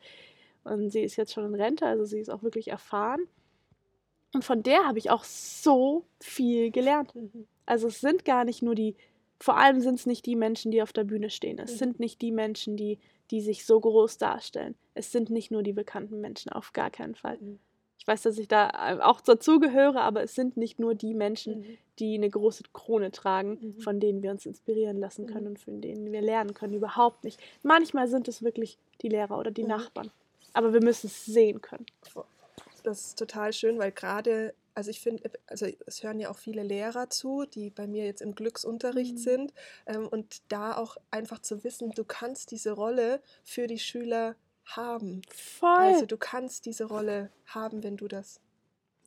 [0.64, 3.28] Und sie ist jetzt schon in Rente, also sie ist auch wirklich erfahren.
[4.34, 7.14] Und von der habe ich auch so viel gelernt.
[7.16, 7.48] Mhm.
[7.66, 8.96] Also es sind gar nicht nur die,
[9.40, 11.60] vor allem sind es nicht die Menschen, die auf der Bühne stehen.
[11.60, 11.78] Es Mhm.
[11.78, 13.00] sind nicht die Menschen, die,
[13.32, 14.76] die sich so groß darstellen.
[14.94, 17.38] Es sind nicht nur die bekannten Menschen, auf gar keinen Fall.
[17.40, 17.60] Mhm.
[18.02, 21.60] Ich weiß, dass ich da äh, auch dazugehöre, aber es sind nicht nur die Menschen,
[21.60, 21.78] Mhm.
[22.00, 23.82] die eine große Krone tragen, Mhm.
[23.82, 25.50] von denen wir uns inspirieren lassen können Mhm.
[25.52, 26.74] und von denen wir lernen können.
[26.74, 27.40] Überhaupt nicht.
[27.62, 29.70] Manchmal sind es wirklich die Lehrer oder die Mhm.
[29.70, 30.10] Nachbarn.
[30.54, 31.86] Aber wir müssen es sehen können.
[32.84, 36.64] Das ist total schön, weil gerade, also ich finde, also es hören ja auch viele
[36.64, 39.20] Lehrer zu, die bei mir jetzt im Glücksunterricht Mhm.
[39.20, 39.54] sind.
[39.86, 45.22] Ähm, und da auch einfach zu wissen, du kannst diese Rolle für die Schüler haben.
[45.30, 45.76] Voll.
[45.76, 48.42] Also du kannst diese Rolle haben, wenn du das,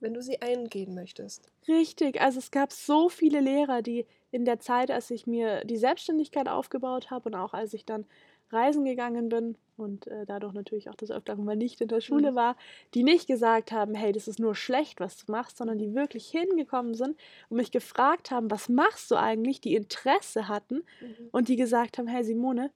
[0.00, 1.52] wenn du sie eingehen möchtest.
[1.66, 5.78] Richtig, also es gab so viele Lehrer, die in der Zeit, als ich mir die
[5.78, 8.04] Selbstständigkeit aufgebaut habe und auch als ich dann
[8.50, 12.34] reisen gegangen bin und äh, dadurch natürlich auch das Öfteren mal nicht in der Schule
[12.34, 12.34] Mhm.
[12.34, 12.56] war,
[12.92, 16.28] die nicht gesagt haben, hey, das ist nur schlecht, was du machst, sondern die wirklich
[16.28, 20.84] hingekommen sind und mich gefragt haben, was machst du eigentlich, die Interesse hatten
[21.30, 22.70] und die gesagt haben, hey Simone,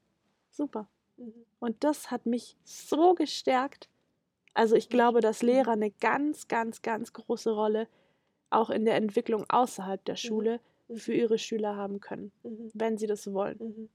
[0.50, 0.97] super, Mhm.
[1.60, 3.88] Und das hat mich so gestärkt.
[4.54, 5.42] Also ich glaube, dass Mhm.
[5.42, 7.88] Lehrer eine ganz, ganz, ganz große Rolle
[8.50, 10.96] auch in der Entwicklung außerhalb der Schule Mhm.
[10.96, 12.72] für ihre Schüler haben können, Mhm.
[12.74, 13.60] wenn sie das wollen.
[13.60, 13.88] Mhm.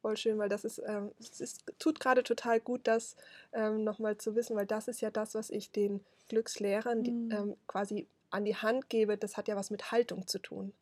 [0.00, 3.16] Voll schön, weil das ist, ähm, es ist tut gerade total gut, das
[3.52, 7.30] ähm, nochmal zu wissen, weil das ist ja das, was ich den Glückslehrern die, Mhm.
[7.30, 9.18] ähm, quasi an die Hand gebe.
[9.18, 10.72] Das hat ja was mit Haltung zu tun.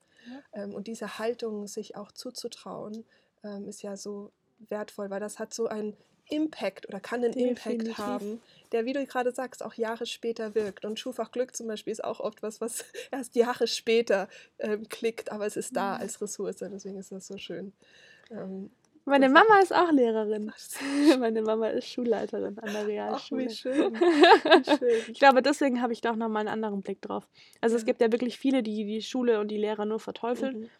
[0.52, 3.06] Ähm, und diese Haltung, sich auch zuzutrauen,
[3.44, 4.32] ähm, ist ja so
[4.68, 5.96] wertvoll, weil das hat so einen
[6.28, 7.66] Impact oder kann einen Definitiv.
[7.72, 8.40] Impact haben,
[8.72, 10.84] der, wie du gerade sagst, auch Jahre später wirkt.
[10.84, 15.30] Und Schulfach Glück zum Beispiel ist auch oft was, was erst Jahre später ähm, klickt,
[15.30, 16.56] aber es ist da als Ressource.
[16.56, 17.72] Deswegen ist das so schön.
[18.32, 18.70] Ähm,
[19.04, 20.52] Meine Mama ist auch Lehrerin.
[20.52, 20.58] ach,
[21.20, 23.44] Meine Mama ist Schulleiterin an der Ach, Realschule.
[23.44, 23.94] wie schön.
[23.94, 25.12] Wie schön.
[25.12, 27.28] Ich glaube, deswegen habe ich da auch nochmal einen anderen Blick drauf.
[27.60, 30.62] Also es gibt ja wirklich viele, die die Schule und die Lehrer nur verteufeln.
[30.62, 30.70] Mhm.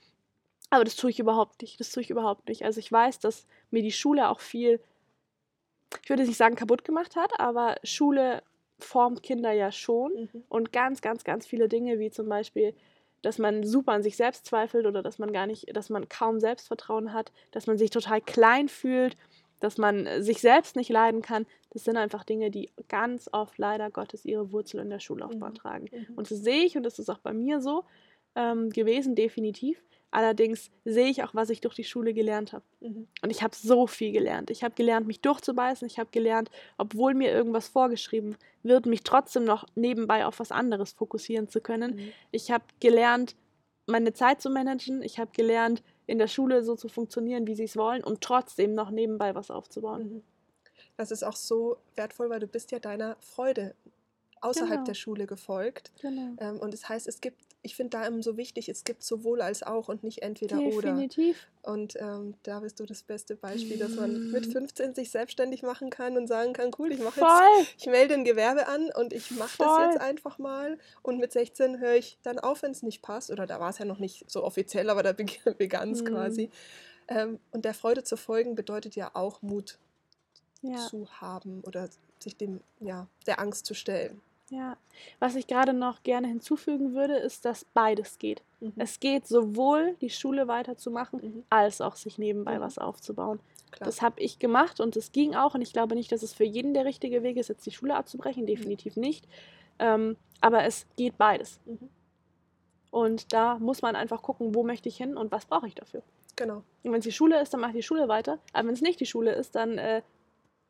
[0.76, 1.80] Aber das tue ich überhaupt nicht.
[1.80, 2.64] Das tue ich überhaupt nicht.
[2.64, 4.80] Also ich weiß, dass mir die Schule auch viel,
[6.02, 8.42] ich würde nicht sagen kaputt gemacht hat, aber Schule
[8.78, 10.12] formt Kinder ja schon.
[10.32, 10.44] Mhm.
[10.48, 12.74] Und ganz, ganz, ganz viele Dinge, wie zum Beispiel,
[13.22, 16.38] dass man super an sich selbst zweifelt oder dass man gar nicht, dass man kaum
[16.40, 19.16] Selbstvertrauen hat, dass man sich total klein fühlt,
[19.60, 21.46] dass man äh, sich selbst nicht leiden kann.
[21.70, 25.54] Das sind einfach Dinge, die ganz oft leider Gottes ihre Wurzel in der Schullaufbahn Mhm.
[25.54, 25.88] tragen.
[25.90, 26.14] Mhm.
[26.16, 27.84] Und das sehe ich und das ist auch bei mir so
[28.34, 29.82] ähm, gewesen, definitiv.
[30.16, 32.64] Allerdings sehe ich auch, was ich durch die Schule gelernt habe.
[32.80, 33.06] Mhm.
[33.20, 34.48] Und ich habe so viel gelernt.
[34.48, 35.86] Ich habe gelernt, mich durchzubeißen.
[35.86, 40.92] Ich habe gelernt, obwohl mir irgendwas vorgeschrieben wird, mich trotzdem noch nebenbei auf was anderes
[40.92, 41.96] fokussieren zu können.
[41.96, 42.12] Mhm.
[42.30, 43.36] Ich habe gelernt,
[43.84, 45.02] meine Zeit zu managen.
[45.02, 48.72] Ich habe gelernt, in der Schule so zu funktionieren, wie sie es wollen und trotzdem
[48.72, 50.02] noch nebenbei was aufzubauen.
[50.02, 50.22] Mhm.
[50.96, 53.74] Das ist auch so wertvoll, weil du bist ja deiner Freude
[54.40, 54.84] außerhalb Genau.
[54.84, 55.92] der Schule gefolgt.
[56.00, 56.36] Genau.
[56.38, 59.42] Ähm, und das heißt, es gibt, ich finde da immer so wichtig, es gibt sowohl
[59.42, 60.90] als auch und nicht entweder oder.
[60.92, 61.36] Definitiv.
[61.62, 65.90] Und ähm, da bist du das beste Beispiel, dass man mit 15 sich selbstständig machen
[65.90, 69.32] kann und sagen kann, cool, ich mache jetzt, ich melde ein Gewerbe an und ich
[69.32, 70.78] mache das jetzt einfach mal.
[71.02, 73.30] Und mit 16 höre ich dann auf, wenn es nicht passt.
[73.32, 75.12] Oder da war es ja noch nicht so offiziell, aber da
[75.58, 76.06] begann es Mhm.
[76.06, 76.50] quasi.
[77.08, 79.78] Ähm, und der Freude zu folgen bedeutet ja auch Mut
[80.62, 80.76] Ja.
[80.88, 81.88] zu haben oder
[82.20, 84.20] sich dem, ja, der Angst zu stellen.
[84.48, 84.76] Ja,
[85.18, 88.42] was ich gerade noch gerne hinzufügen würde, ist, dass beides geht.
[88.60, 88.74] Mhm.
[88.76, 91.44] Es geht sowohl die Schule weiterzumachen, Mhm.
[91.50, 92.62] als auch sich nebenbei Mhm.
[92.62, 93.40] was aufzubauen.
[93.72, 93.86] Klar.
[93.86, 95.54] Das habe ich gemacht und es ging auch.
[95.54, 97.96] Und ich glaube nicht, dass es für jeden der richtige Weg ist, jetzt die Schule
[97.96, 98.46] abzubrechen.
[98.46, 99.26] Definitiv nicht.
[99.80, 101.58] Ähm, aber es geht beides.
[101.66, 101.88] Mhm.
[102.92, 106.02] Und da muss man einfach gucken, wo möchte ich hin und was brauche ich dafür.
[106.36, 106.58] Genau.
[106.84, 108.38] Und wenn es die Schule ist, dann mach die Schule weiter.
[108.52, 110.02] Aber wenn es nicht die Schule ist, dann äh,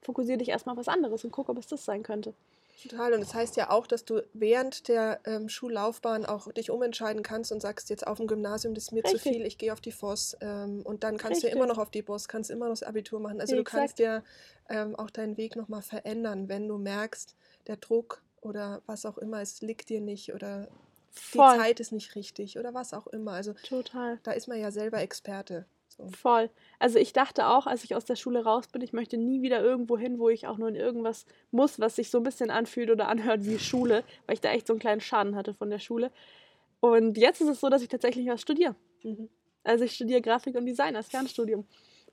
[0.03, 2.33] fokussiere dich erstmal auf was anderes und guck, ob es das sein könnte.
[2.83, 3.15] Total.
[3.15, 7.51] Und das heißt ja auch, dass du während der ähm, Schullaufbahn auch dich umentscheiden kannst
[7.53, 9.33] und sagst, jetzt auf dem Gymnasium, das ist mir zu Richtig.
[9.33, 10.37] viel, ich gehe auf die FOS.
[10.41, 11.57] Ähm, und dann kannst du ja Richtig.
[11.57, 13.41] immer noch auf die BOS, kannst immer noch das Abitur machen.
[13.41, 14.23] Also du kannst ja
[14.69, 17.35] ähm, auch deinen Weg nochmal verändern, wenn du merkst,
[17.67, 20.69] der Druck oder was auch immer, es liegt dir nicht oder
[21.33, 21.57] die Voll.
[21.57, 23.33] Zeit ist nicht richtig oder was auch immer.
[23.33, 24.19] Also Total.
[24.23, 25.65] da ist man ja selber Experte.
[25.99, 26.09] So.
[26.09, 26.51] Voll.
[26.79, 29.63] Also ich dachte auch, als ich aus der Schule raus bin, ich möchte nie wieder
[29.63, 32.91] irgendwo hin, wo ich auch nur in irgendwas muss, was sich so ein bisschen anfühlt
[32.91, 35.79] oder anhört wie Schule, weil ich da echt so einen kleinen Schaden hatte von der
[35.79, 36.11] Schule.
[36.81, 38.77] Und jetzt ist es so, dass ich tatsächlich was studiere.
[39.03, 39.29] Mhm.
[39.65, 41.67] Also ich studiere Grafik und Design als Fernstudium.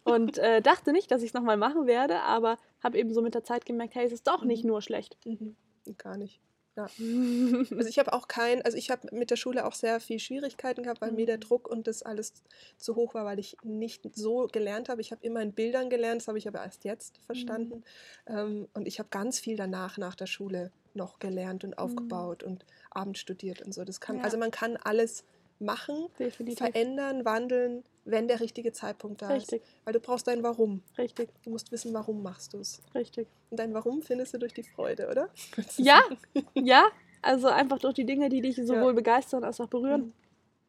[0.05, 3.35] Und äh, dachte nicht, dass ich es nochmal machen werde, aber habe eben so mit
[3.35, 4.69] der Zeit gemerkt, hey, es ist doch nicht Mhm.
[4.69, 5.17] nur schlecht.
[5.25, 5.55] Mhm.
[5.97, 6.39] Gar nicht.
[7.77, 10.83] Also ich habe auch kein, also ich habe mit der Schule auch sehr viel Schwierigkeiten
[10.83, 11.41] gehabt, weil mir der Mhm.
[11.41, 12.33] Druck und das alles
[12.77, 15.01] zu hoch war, weil ich nicht so gelernt habe.
[15.01, 17.83] Ich habe immer in Bildern gelernt, das habe ich aber erst jetzt verstanden.
[18.27, 22.65] Ähm, und ich habe ganz viel danach nach der Schule noch gelernt und aufgebaut und
[22.91, 23.83] Abend studiert und so.
[23.83, 24.23] Das kann, Ja.
[24.23, 25.25] also man kann alles
[25.59, 26.57] machen, Definitiv.
[26.57, 29.71] verändern, wandeln, wenn der richtige Zeitpunkt da Richtig, ist.
[29.85, 30.81] Weil du brauchst dein Warum.
[30.97, 32.81] richtig, Du musst wissen, warum machst du es.
[32.93, 33.27] richtig.
[33.49, 35.29] Und dein Warum findest du durch die Freude, oder?
[35.77, 36.01] Ja,
[36.53, 36.85] ja,
[37.21, 40.01] also einfach durch die Dinge, die dich sowohl begeistern als auch berühren.
[40.07, 40.13] Mhm.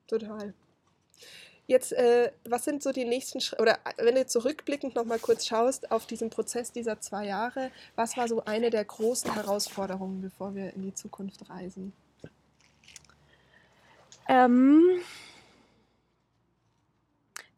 [0.07, 0.55] Total.
[1.67, 5.47] Jetzt, äh, was sind so die nächsten Schritte, oder äh, wenn du zurückblickend nochmal kurz
[5.47, 10.55] schaust auf diesen Prozess dieser zwei Jahre, was war so eine der großen Herausforderungen, bevor
[10.55, 11.95] wir in die Zukunft reisen?
[14.29, 14.83] Ähm,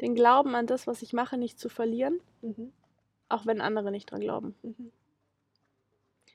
[0.00, 2.72] den Glauben an das, was ich mache, nicht zu verlieren, Mhm.
[3.28, 4.54] auch wenn andere nicht dran glauben.
[4.62, 4.92] Mhm.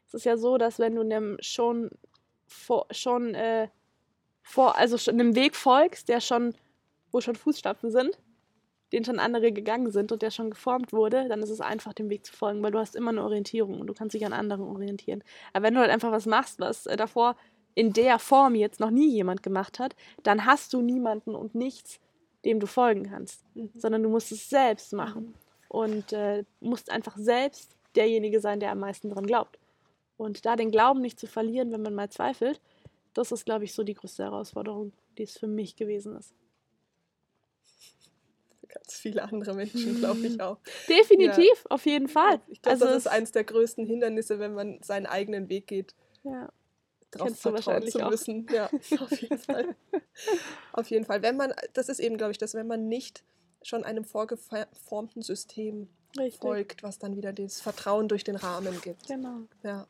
[0.07, 1.89] Es ist ja so, dass wenn du einem schon
[2.47, 3.69] vor, schon äh,
[4.43, 6.53] vor, also schon einem Weg folgst, der schon,
[7.11, 8.17] wo schon Fußstapfen sind,
[8.91, 12.09] den schon andere gegangen sind und der schon geformt wurde, dann ist es einfach, dem
[12.09, 14.65] Weg zu folgen, weil du hast immer eine Orientierung und du kannst dich an anderen
[14.67, 15.23] orientieren.
[15.53, 17.37] Aber wenn du halt einfach was machst, was äh, davor
[17.73, 22.01] in der Form jetzt noch nie jemand gemacht hat, dann hast du niemanden und nichts,
[22.45, 23.69] dem du folgen kannst, Mhm.
[23.75, 25.33] sondern du musst es selbst machen.
[25.69, 29.57] und äh, musst einfach selbst derjenige sein, der am meisten dran glaubt.
[30.17, 32.59] Und da den Glauben nicht zu verlieren, wenn man mal zweifelt,
[33.13, 36.33] das ist, glaube ich, so die größte Herausforderung, die es für mich gewesen ist.
[38.67, 40.57] Ganz viele andere Menschen, glaube ich auch.
[40.89, 41.69] Definitiv, ja.
[41.71, 42.39] auf jeden Fall.
[42.47, 45.93] Ich glaube, also das ist eines der größten Hindernisse, wenn man seinen eigenen Weg geht.
[46.23, 46.49] Ja.
[47.11, 48.47] Darauf vertrauen zu müssen.
[48.49, 48.53] Auch.
[48.53, 48.69] Ja,
[48.99, 49.75] auf jeden Fall.
[50.71, 51.21] auf jeden Fall.
[51.21, 53.23] Wenn man, das ist eben, glaube ich, dass wenn man nicht
[53.63, 56.41] schon einem vorgeformten System Richtig.
[56.41, 59.07] folgt, was dann wieder das Vertrauen durch den Rahmen gibt.
[59.07, 59.41] Genau.
[59.63, 59.87] Ja,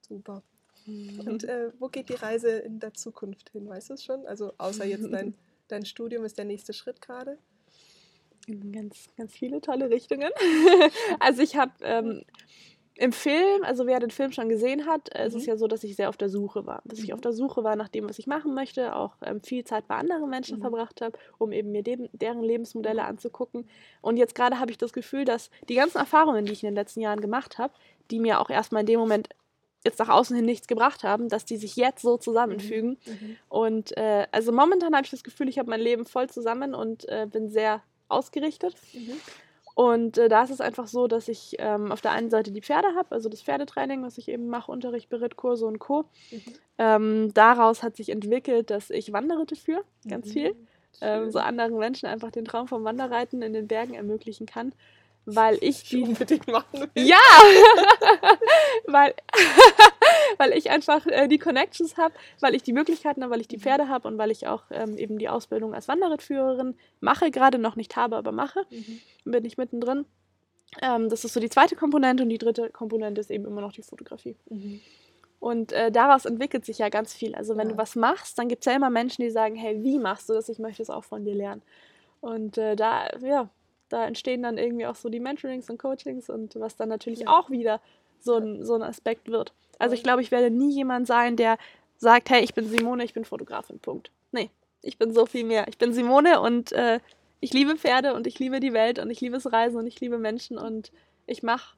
[0.00, 0.42] super.
[0.86, 1.20] Mhm.
[1.20, 3.68] Und äh, wo geht die Reise in der Zukunft hin?
[3.68, 4.26] Weißt du es schon?
[4.26, 5.34] Also außer jetzt dein,
[5.68, 7.38] dein Studium ist der nächste Schritt gerade?
[8.48, 10.30] In ganz, ganz viele tolle Richtungen.
[11.20, 12.24] also ich habe ähm,
[12.94, 15.20] im Film, also wer den Film schon gesehen hat, mhm.
[15.20, 15.48] es ist mhm.
[15.48, 16.82] ja so, dass ich sehr auf der Suche war.
[16.84, 19.64] Dass ich auf der Suche war nach dem, was ich machen möchte, auch ähm, viel
[19.64, 20.62] Zeit bei anderen Menschen mhm.
[20.62, 23.68] verbracht habe, um eben mir dem, deren Lebensmodelle anzugucken.
[24.00, 26.74] Und jetzt gerade habe ich das Gefühl, dass die ganzen Erfahrungen, die ich in den
[26.74, 27.72] letzten Jahren gemacht habe,
[28.10, 29.30] die mir auch erstmal in dem Moment
[29.84, 32.98] jetzt nach außen hin nichts gebracht haben, dass die sich jetzt so zusammenfügen.
[33.04, 33.12] Mhm.
[33.12, 33.36] mhm.
[33.48, 37.08] Und äh, also momentan habe ich das Gefühl, ich habe mein Leben voll zusammen und
[37.08, 38.76] äh, bin sehr ausgerichtet.
[39.74, 42.60] Und äh, da ist es einfach so, dass ich ähm, auf der einen Seite die
[42.60, 46.04] Pferde habe, also das Pferdetraining, was ich eben mache, Unterricht, Berittkurse und Co.
[46.30, 46.42] Mhm.
[46.78, 50.32] Ähm, daraus hat sich entwickelt, dass ich Wanderritte führe, ganz mhm.
[50.32, 50.56] viel.
[51.00, 54.72] Ähm, so anderen Menschen einfach den Traum vom Wanderreiten in den Bergen ermöglichen kann
[55.24, 57.06] weil ich die unbedingt machen will.
[57.06, 57.16] Ja,
[58.86, 59.14] weil,
[60.42, 63.62] weil ich einfach äh, die Connections habe, weil ich die Möglichkeiten habe, weil ich die.
[63.62, 67.76] Pferde habe und weil ich auch ähm, eben die Ausbildung als Wanderrittführerin mache, gerade noch
[67.76, 69.00] nicht habe, aber mache, mhm.
[69.30, 70.04] bin ich mittendrin.
[70.80, 73.72] Ähm, das ist so die zweite Komponente und die dritte Komponente ist eben immer noch
[73.72, 74.34] die Fotografie.
[74.50, 74.80] Mhm.
[75.38, 77.36] Und äh, daraus entwickelt sich ja ganz viel.
[77.36, 77.74] Also wenn ja.
[77.74, 80.32] du was machst, dann gibt es ja immer Menschen, die sagen, hey, wie machst du
[80.32, 80.48] das?
[80.48, 81.62] Ich möchte es auch von dir lernen.
[82.20, 83.48] Und äh, da, ja,
[83.88, 87.28] da entstehen dann irgendwie auch so die Mentorings und Coachings und was dann natürlich ja.
[87.28, 87.80] auch wieder
[88.18, 89.52] so ein, so ein Aspekt wird.
[89.82, 91.58] Also ich glaube, ich werde nie jemand sein, der
[91.96, 94.12] sagt, hey, ich bin Simone, ich bin Fotografin, Punkt.
[94.30, 94.48] Nee,
[94.80, 95.66] ich bin so viel mehr.
[95.66, 97.00] Ich bin Simone und äh,
[97.40, 100.00] ich liebe Pferde und ich liebe die Welt und ich liebe das Reisen und ich
[100.00, 100.92] liebe Menschen und
[101.26, 101.76] ich mache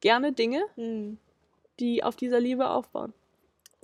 [0.00, 1.18] gerne Dinge, mhm.
[1.78, 3.12] die auf dieser Liebe aufbauen.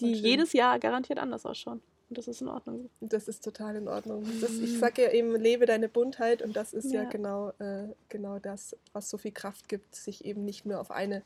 [0.00, 1.82] Die jedes Jahr garantiert anders ausschauen.
[2.08, 2.88] Und das ist in Ordnung.
[3.00, 4.24] Das ist total in Ordnung.
[4.40, 7.88] Das, ich sage ja eben, lebe deine Buntheit und das ist ja, ja genau, äh,
[8.08, 11.22] genau das, was so viel Kraft gibt, sich eben nicht nur auf eine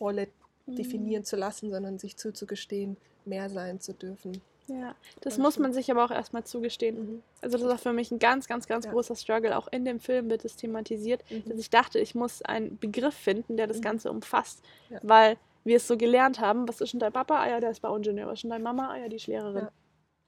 [0.00, 0.47] Rolle mhm.
[0.76, 4.40] Definieren zu lassen, sondern sich zuzugestehen, mehr sein zu dürfen.
[4.68, 6.98] Ja, das muss man sich aber auch erstmal zugestehen.
[6.98, 7.22] Mhm.
[7.40, 8.92] Also das war für mich ein ganz, ganz, ganz ja.
[8.92, 9.56] großer Struggle.
[9.56, 11.44] Auch in dem Film wird es thematisiert, mhm.
[11.48, 13.82] dass ich dachte, ich muss einen Begriff finden, der das mhm.
[13.82, 14.62] Ganze umfasst.
[14.90, 15.00] Ja.
[15.02, 17.40] Weil wir es so gelernt haben, was ist denn dein Papa?
[17.40, 18.26] Ah ja, der ist Bauingenieur.
[18.26, 18.90] Was ist denn deine Mama?
[18.90, 19.64] Ah ja, die ist Lehrerin.
[19.64, 19.72] Ja.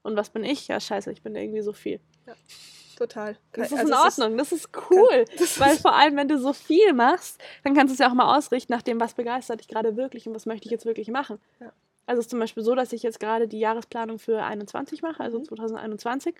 [0.03, 0.67] Und was bin ich?
[0.67, 1.99] Ja, scheiße, ich bin irgendwie so viel.
[2.25, 2.33] Ja,
[2.95, 3.37] total.
[3.53, 5.25] Das ist also in Ordnung, ist, das ist cool.
[5.37, 8.13] Das weil vor allem, wenn du so viel machst, dann kannst du es ja auch
[8.13, 11.09] mal ausrichten nach dem, was begeistert dich gerade wirklich und was möchte ich jetzt wirklich
[11.09, 11.39] machen.
[11.59, 11.71] Ja.
[12.05, 15.21] Also es ist zum Beispiel so, dass ich jetzt gerade die Jahresplanung für 21 mache,
[15.21, 15.45] also mhm.
[15.45, 16.35] 2021.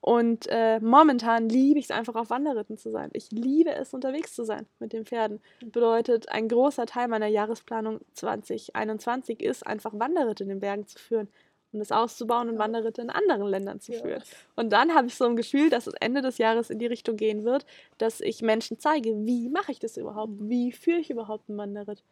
[0.00, 3.10] Und äh, momentan liebe ich es einfach auf Wanderritten zu sein.
[3.12, 5.40] Ich liebe es, unterwegs zu sein mit den Pferden.
[5.62, 5.70] Mhm.
[5.70, 11.28] Bedeutet, ein großer Teil meiner Jahresplanung 2021 ist, einfach Wanderritte in den Bergen zu führen
[11.72, 14.20] und das auszubauen und Wanderritte in anderen Ländern zu führen.
[14.20, 14.26] Ja.
[14.54, 17.16] Und dann habe ich so ein Gefühl, dass es Ende des Jahres in die Richtung
[17.16, 17.66] gehen wird,
[17.98, 20.40] dass ich Menschen zeige, wie mache ich das überhaupt?
[20.40, 20.48] Mhm.
[20.48, 22.02] Wie führe ich überhaupt einen Wanderritt?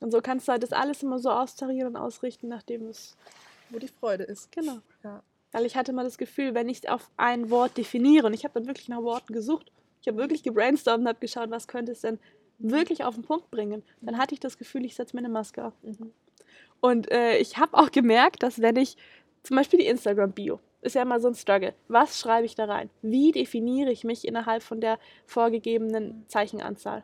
[0.00, 3.16] Und so kannst du halt das alles immer so austarieren und ausrichten, nachdem es.
[3.70, 4.52] Wo die Freude ist.
[4.52, 4.78] Genau.
[5.02, 5.22] Ja.
[5.52, 8.54] Weil ich hatte mal das Gefühl, wenn ich auf ein Wort definiere, und ich habe
[8.54, 9.70] dann wirklich nach Worten gesucht,
[10.02, 12.18] ich habe wirklich gebrainstormt und habe geschaut, was könnte es denn
[12.58, 15.64] wirklich auf den Punkt bringen, dann hatte ich das Gefühl, ich setze mir eine Maske
[15.64, 15.72] auf.
[15.82, 16.12] Mhm.
[16.84, 18.98] Und äh, ich habe auch gemerkt, dass wenn ich
[19.42, 21.72] zum Beispiel die Instagram-Bio, ist ja immer so ein Struggle.
[21.88, 22.90] Was schreibe ich da rein?
[23.00, 27.02] Wie definiere ich mich innerhalb von der vorgegebenen Zeichenanzahl?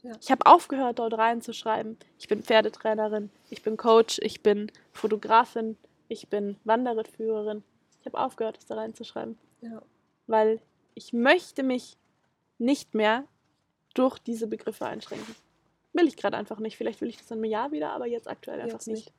[0.00, 0.12] Ja.
[0.22, 1.98] Ich habe aufgehört, dort reinzuschreiben.
[2.18, 5.76] Ich bin Pferdetrainerin, ich bin Coach, ich bin Fotografin,
[6.08, 7.62] ich bin Wanderrittführerin.
[8.00, 9.36] Ich habe aufgehört, das da reinzuschreiben.
[9.60, 9.82] Ja.
[10.28, 10.62] Weil
[10.94, 11.98] ich möchte mich
[12.56, 13.24] nicht mehr
[13.92, 15.36] durch diese Begriffe einschränken
[15.94, 16.76] will ich gerade einfach nicht.
[16.76, 19.12] Vielleicht will ich das in einem Jahr wieder, aber jetzt aktuell einfach jetzt nicht.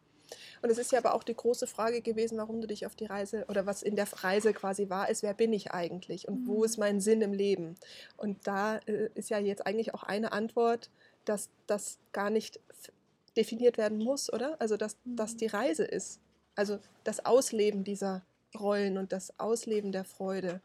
[0.61, 3.05] Und es ist ja aber auch die große Frage gewesen, warum du dich auf die
[3.05, 6.47] Reise oder was in der Reise quasi war, ist, wer bin ich eigentlich und mhm.
[6.47, 7.75] wo ist mein Sinn im Leben?
[8.17, 10.89] Und da äh, ist ja jetzt eigentlich auch eine Antwort,
[11.25, 12.59] dass das gar nicht
[13.35, 14.59] definiert werden muss, oder?
[14.59, 15.15] Also, dass mhm.
[15.15, 16.19] das die Reise ist.
[16.55, 18.25] Also das Ausleben dieser
[18.57, 20.61] Rollen und das Ausleben der Freude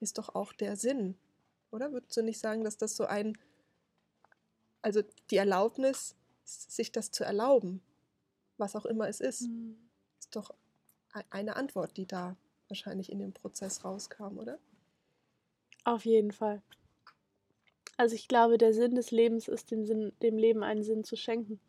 [0.00, 1.16] ist doch auch der Sinn,
[1.70, 1.92] oder?
[1.92, 3.36] Würdest du nicht sagen, dass das so ein
[4.84, 7.82] also die Erlaubnis, sich das zu erlauben,
[8.58, 9.78] was auch immer es ist, mhm.
[10.18, 10.54] ist doch
[11.30, 12.36] eine Antwort, die da
[12.68, 14.58] wahrscheinlich in dem Prozess rauskam, oder?
[15.84, 16.62] Auf jeden Fall.
[17.96, 21.16] Also ich glaube, der Sinn des Lebens ist, dem, Sinn, dem Leben einen Sinn zu
[21.16, 21.60] schenken.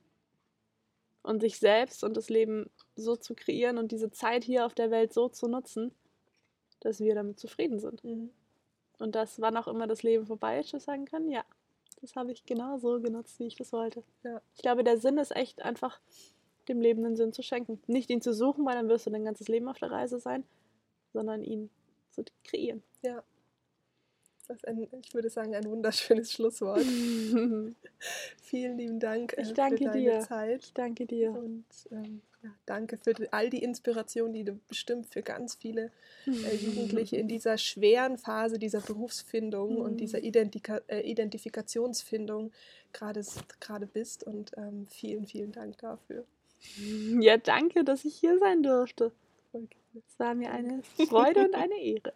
[1.21, 4.91] Und sich selbst und das Leben so zu kreieren und diese Zeit hier auf der
[4.91, 5.91] Welt so zu nutzen,
[6.82, 8.04] dass wir damit zufrieden sind.
[8.04, 8.30] Mhm.
[8.99, 11.43] Und dass, wann auch immer das Leben vorbei ist, wir sagen können, ja,
[12.02, 14.04] das habe ich genau so genutzt, wie ich das wollte.
[14.24, 14.42] Ja.
[14.56, 16.00] Ich glaube, der Sinn ist echt einfach,
[16.68, 17.82] dem Leben einen Sinn zu schenken.
[17.88, 20.44] Nicht ihn zu suchen, weil dann wirst du dein ganzes Leben auf der Reise sein,
[21.14, 21.70] sondern ihn
[22.12, 22.84] zu kreieren.
[23.04, 23.24] Ja.
[24.48, 26.82] Das ist ein, ich würde sagen, ein wunderschönes Schlusswort.
[28.42, 30.20] Vielen lieben Dank ich äh, danke für deine dir.
[30.20, 30.64] Zeit.
[30.64, 31.32] Ich danke dir.
[31.32, 35.92] Und ähm, ja, danke für all die Inspiration, die du bestimmt für ganz viele
[36.28, 40.26] äh, Jugendliche in dieser schweren Phase dieser Berufsfindung und dieser mhm.
[40.26, 42.52] Identika äh, Identifikationsfindung
[42.92, 44.24] gerade bist.
[44.24, 46.24] Und ähm, vielen, vielen Dank dafür.
[47.20, 49.12] Ja, danke, dass ich hier sein durfte.
[49.54, 52.14] Es war mir eine Freude und eine Ehre.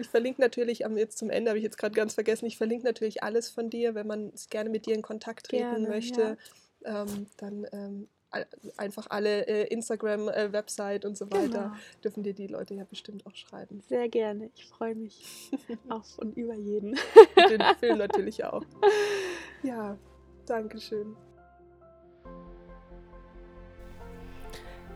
[0.00, 3.22] ich verlinke natürlich, jetzt zum Ende habe ich jetzt gerade ganz vergessen, ich verlinke natürlich
[3.22, 6.36] alles von dir, wenn man gerne mit dir in Kontakt treten gerne, möchte.
[6.84, 7.02] Ja.
[7.02, 8.08] Ähm, dann ähm,
[8.76, 11.72] einfach alle äh, Instagram-Website äh, und so weiter genau.
[12.04, 13.82] dürfen dir die Leute ja bestimmt auch schreiben.
[13.88, 14.50] Sehr gerne.
[14.54, 15.50] Ich freue mich
[15.88, 16.98] auf und über jeden.
[17.36, 18.64] Den Film natürlich auch.
[19.64, 19.98] Ja,
[20.46, 21.16] danke schön.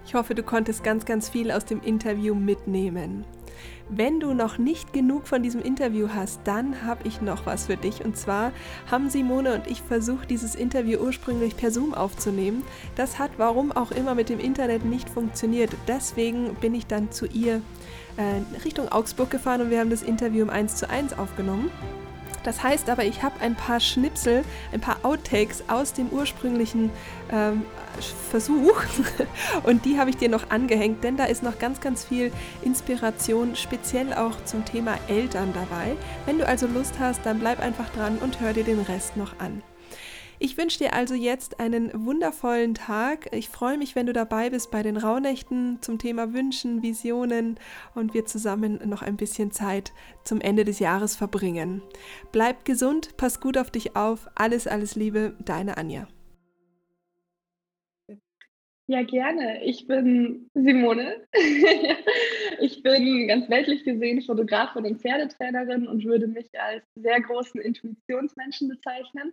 [0.04, 3.24] Ich hoffe, du konntest ganz, ganz viel aus dem Interview mitnehmen.
[3.94, 7.76] Wenn du noch nicht genug von diesem Interview hast, dann habe ich noch was für
[7.76, 8.02] dich.
[8.02, 8.52] Und zwar
[8.90, 12.62] haben Simone und ich versucht, dieses Interview ursprünglich per Zoom aufzunehmen.
[12.96, 15.72] Das hat warum auch immer mit dem Internet nicht funktioniert.
[15.86, 17.60] Deswegen bin ich dann zu ihr
[18.16, 21.70] äh, Richtung Augsburg gefahren und wir haben das Interview im 1 zu 1 aufgenommen.
[22.44, 26.90] Das heißt aber, ich habe ein paar Schnipsel, ein paar Outtakes aus dem ursprünglichen
[27.30, 27.62] ähm,
[28.30, 28.82] Versuch
[29.64, 33.54] und die habe ich dir noch angehängt, denn da ist noch ganz, ganz viel Inspiration,
[33.56, 35.96] speziell auch zum Thema Eltern dabei.
[36.26, 39.38] Wenn du also Lust hast, dann bleib einfach dran und hör dir den Rest noch
[39.38, 39.62] an.
[40.44, 43.28] Ich wünsche dir also jetzt einen wundervollen Tag.
[43.32, 47.60] Ich freue mich, wenn du dabei bist bei den Rauhnächten zum Thema Wünschen, Visionen
[47.94, 49.92] und wir zusammen noch ein bisschen Zeit
[50.24, 51.80] zum Ende des Jahres verbringen.
[52.32, 54.28] Bleib gesund, pass gut auf dich auf.
[54.34, 56.08] Alles, alles Liebe, deine Anja.
[58.88, 59.62] Ja, gerne.
[59.64, 61.24] Ich bin Simone.
[62.60, 68.68] ich bin ganz weltlich gesehen Fotografin und Pferdetrainerin und würde mich als sehr großen Intuitionsmenschen
[68.68, 69.32] bezeichnen.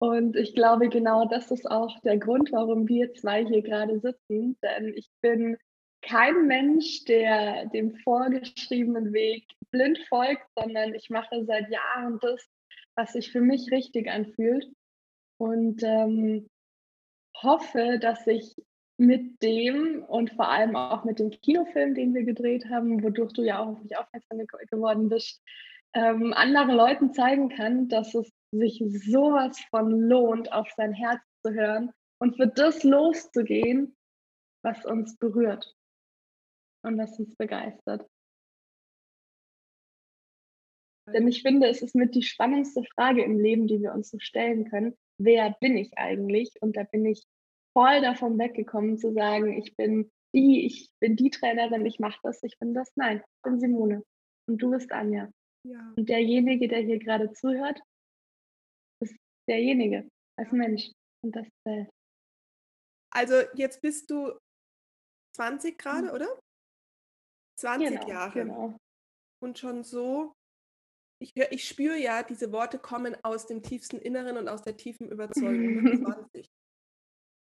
[0.00, 4.56] Und ich glaube, genau das ist auch der Grund, warum wir zwei hier gerade sitzen.
[4.62, 5.58] Denn ich bin
[6.00, 12.48] kein Mensch, der dem vorgeschriebenen Weg blind folgt, sondern ich mache seit Jahren das,
[12.94, 14.66] was sich für mich richtig anfühlt.
[15.38, 16.48] Und ähm,
[17.36, 18.56] hoffe, dass ich
[18.96, 23.42] mit dem und vor allem auch mit dem Kinofilm, den wir gedreht haben, wodurch du
[23.42, 24.38] ja auch auf mich aufmerksam
[24.70, 25.42] geworden bist,
[25.92, 31.52] ähm, anderen Leuten zeigen kann, dass es sich sowas von lohnt, auf sein Herz zu
[31.52, 33.96] hören und für das loszugehen,
[34.62, 35.74] was uns berührt
[36.84, 38.06] und was uns begeistert.
[41.12, 44.18] Denn ich finde, es ist mit die spannendste Frage im Leben, die wir uns so
[44.18, 44.96] stellen können.
[45.18, 46.52] Wer bin ich eigentlich?
[46.60, 47.24] Und da bin ich
[47.72, 52.42] voll davon weggekommen zu sagen, ich bin die, ich bin die Trainerin, ich mache das,
[52.42, 52.90] ich bin das.
[52.94, 54.04] Nein, ich bin Simone
[54.46, 55.28] und du bist Anja.
[55.64, 55.92] Ja.
[55.96, 57.80] Und derjenige, der hier gerade zuhört,
[59.50, 60.08] derjenige
[60.38, 60.90] als Mensch
[61.24, 61.90] und das zählt.
[63.12, 64.38] Also jetzt bist du
[65.36, 66.14] 20 gerade, mhm.
[66.14, 66.40] oder?
[67.58, 68.32] 20 genau, Jahre.
[68.32, 68.76] Genau.
[69.42, 70.32] Und schon so,
[71.20, 74.76] ich, hör, ich spüre ja, diese Worte kommen aus dem tiefsten Inneren und aus der
[74.76, 75.98] tiefen Überzeugung mit
[76.32, 76.46] 20.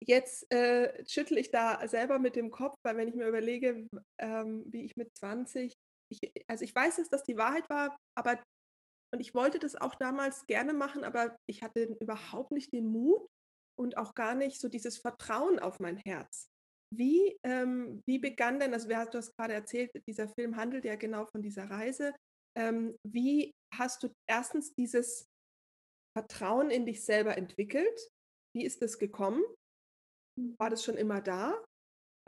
[0.03, 3.87] Jetzt äh, schüttle ich da selber mit dem Kopf, weil wenn ich mir überlege,
[4.19, 5.75] ähm, wie ich mit 20
[6.11, 8.43] ich, also ich weiß jetzt, dass die Wahrheit war, aber
[9.13, 13.27] und ich wollte das auch damals gerne machen, aber ich hatte überhaupt nicht den Mut
[13.79, 16.49] und auch gar nicht so dieses Vertrauen auf mein Herz.
[16.93, 21.27] Wie, ähm, wie begann denn, also du hast gerade erzählt, dieser Film handelt ja genau
[21.27, 22.15] von dieser Reise.
[22.57, 25.27] Ähm, wie hast du erstens dieses
[26.17, 28.11] Vertrauen in dich selber entwickelt?
[28.57, 29.43] Wie ist das gekommen?
[30.59, 31.65] War das schon immer da?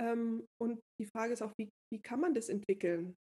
[0.01, 3.17] Ähm, und die Frage ist auch, wie, wie kann man das entwickeln?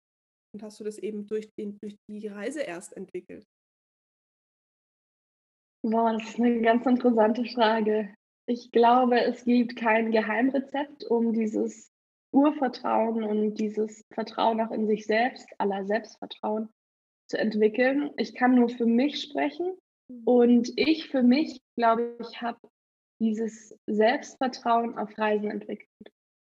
[0.54, 3.46] Und hast du das eben durch, den, durch die Reise erst entwickelt?
[5.84, 8.14] Boah, das ist eine ganz interessante Frage.
[8.48, 11.92] Ich glaube, es gibt kein Geheimrezept, um dieses
[12.34, 16.70] Urvertrauen und dieses Vertrauen auch in sich selbst, aller Selbstvertrauen
[17.30, 18.12] zu entwickeln.
[18.18, 19.78] Ich kann nur für mich sprechen
[20.10, 20.22] mhm.
[20.26, 22.60] und ich für mich, glaube ich, habe
[23.20, 25.90] dieses Selbstvertrauen auf Reisen entwickelt,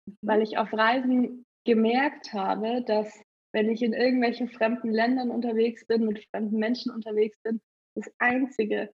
[0.05, 0.17] mhm.
[0.21, 3.21] weil ich auf Reisen gemerkt habe, dass
[3.55, 7.61] wenn ich in irgendwelchen fremden Ländern unterwegs bin, mit fremden Menschen unterwegs bin,
[7.95, 8.93] Das Einzige,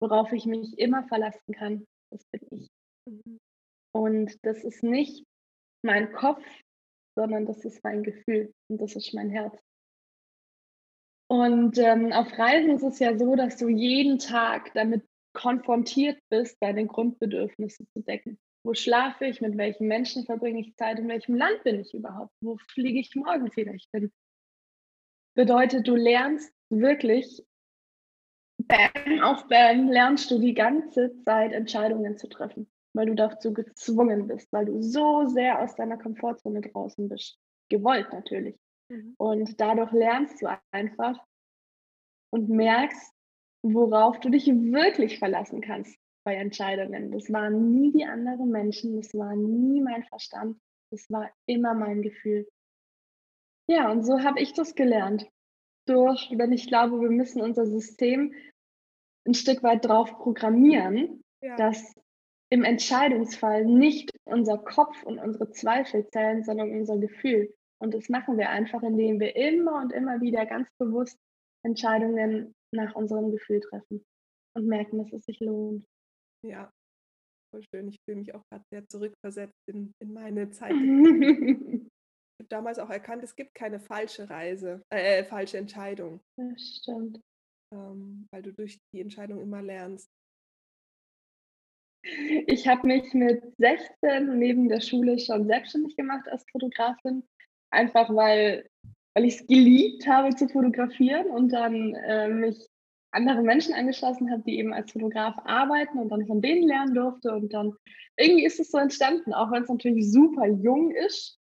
[0.00, 2.68] worauf ich mich immer verlassen kann, das bin ich.
[3.08, 3.38] Mhm.
[3.94, 5.24] Und das ist nicht
[5.84, 6.44] mein Kopf,
[7.16, 9.56] sondern das ist mein Gefühl und das ist mein Herz.
[11.30, 16.56] Und ähm, auf Reisen ist es ja so, dass du jeden Tag damit konfrontiert bist,
[16.60, 18.36] deine Grundbedürfnisse zu decken.
[18.64, 22.32] Wo schlafe ich, mit welchen Menschen verbringe ich Zeit, in welchem Land bin ich überhaupt,
[22.40, 24.12] wo fliege ich morgen vielleicht hin.
[25.34, 27.44] Bedeutet, du lernst wirklich,
[28.58, 34.28] Bang auf Bang, lernst du die ganze Zeit Entscheidungen zu treffen, weil du dazu gezwungen
[34.28, 37.38] bist, weil du so sehr aus deiner Komfortzone draußen bist.
[37.68, 38.56] Gewollt natürlich.
[38.88, 39.14] Mhm.
[39.18, 41.18] Und dadurch lernst du einfach
[42.30, 43.12] und merkst,
[43.62, 47.10] worauf du dich wirklich verlassen kannst bei Entscheidungen.
[47.10, 50.58] Das waren nie die anderen Menschen, das war nie mein Verstand,
[50.90, 52.46] das war immer mein Gefühl.
[53.68, 55.28] Ja, und so habe ich das gelernt.
[55.86, 58.32] Durch, denn ich glaube, wir müssen unser System
[59.26, 61.56] ein Stück weit drauf programmieren, ja.
[61.56, 61.94] dass
[62.50, 67.52] im Entscheidungsfall nicht unser Kopf und unsere Zweifel zählen, sondern unser Gefühl.
[67.78, 71.18] Und das machen wir einfach, indem wir immer und immer wieder ganz bewusst
[71.64, 74.04] Entscheidungen nach unserem Gefühl treffen
[74.54, 75.84] und merken, dass es sich lohnt.
[76.44, 76.70] Ja,
[77.52, 77.88] voll schön.
[77.88, 80.72] Ich fühle mich auch gerade sehr zurückversetzt in, in meine Zeit.
[80.72, 86.20] ich habe damals auch erkannt, es gibt keine falsche Reise, äh, falsche Entscheidung.
[86.36, 87.20] Das stimmt.
[87.74, 90.08] Ähm, weil du durch die Entscheidung immer lernst.
[92.04, 97.22] Ich habe mich mit 16 neben der Schule schon selbstständig gemacht als Fotografin
[97.72, 98.68] einfach weil,
[99.14, 102.68] weil ich es geliebt habe zu fotografieren und dann äh, mich
[103.12, 107.32] andere Menschen angeschlossen habe, die eben als Fotograf arbeiten und dann von denen lernen durfte.
[107.32, 107.74] Und dann
[108.16, 111.38] irgendwie ist es so entstanden, auch wenn es natürlich super jung ist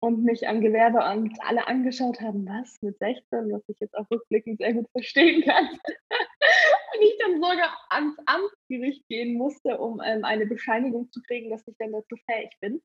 [0.00, 4.58] und mich am Gewerbeamt alle angeschaut haben, was mit 16, was ich jetzt auch rückblickend
[4.58, 5.68] sehr gut verstehen kann.
[5.68, 11.66] und ich dann sogar ans Amtsgericht gehen musste, um ähm, eine Bescheinigung zu kriegen, dass
[11.66, 12.80] ich dann dazu fähig bin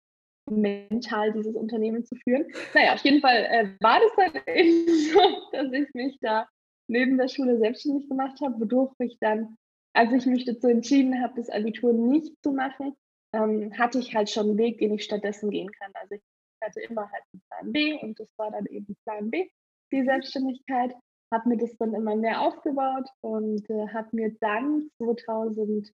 [0.48, 2.46] mental dieses Unternehmen zu führen.
[2.74, 5.20] Naja, auf jeden Fall äh, war das dann eben so,
[5.52, 6.48] dass ich mich da
[6.88, 9.58] neben der Schule selbstständig gemacht habe, wodurch ich dann,
[9.94, 12.94] als ich mich dazu entschieden habe, das Abitur nicht zu machen,
[13.34, 15.92] ähm, hatte ich halt schon einen Weg, den ich stattdessen gehen kann.
[15.96, 16.22] Also ich
[16.62, 19.48] hatte immer halt einen Plan B und das war dann eben Plan B,
[19.92, 20.96] die Selbstständigkeit.
[21.34, 25.94] Habe mir das dann immer mehr aufgebaut und äh, habe mir dann 2008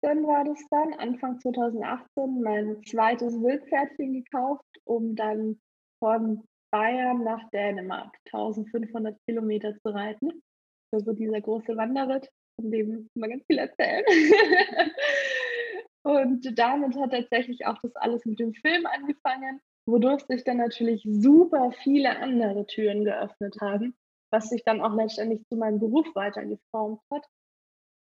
[0.00, 5.60] dann war das dann, Anfang 2018, mein zweites Wildpferdchen gekauft, um dann
[5.98, 10.42] von Bayern nach Dänemark 1500 Kilometer zu reiten.
[10.92, 14.04] Also dieser große Wanderritt, von dem wir ganz viel erzählen.
[16.02, 21.02] und damit hat tatsächlich auch das alles mit dem Film angefangen, wodurch sich dann natürlich
[21.04, 23.94] super viele andere Türen geöffnet haben,
[24.30, 27.26] was sich dann auch letztendlich zu meinem Beruf weitergeformt hat.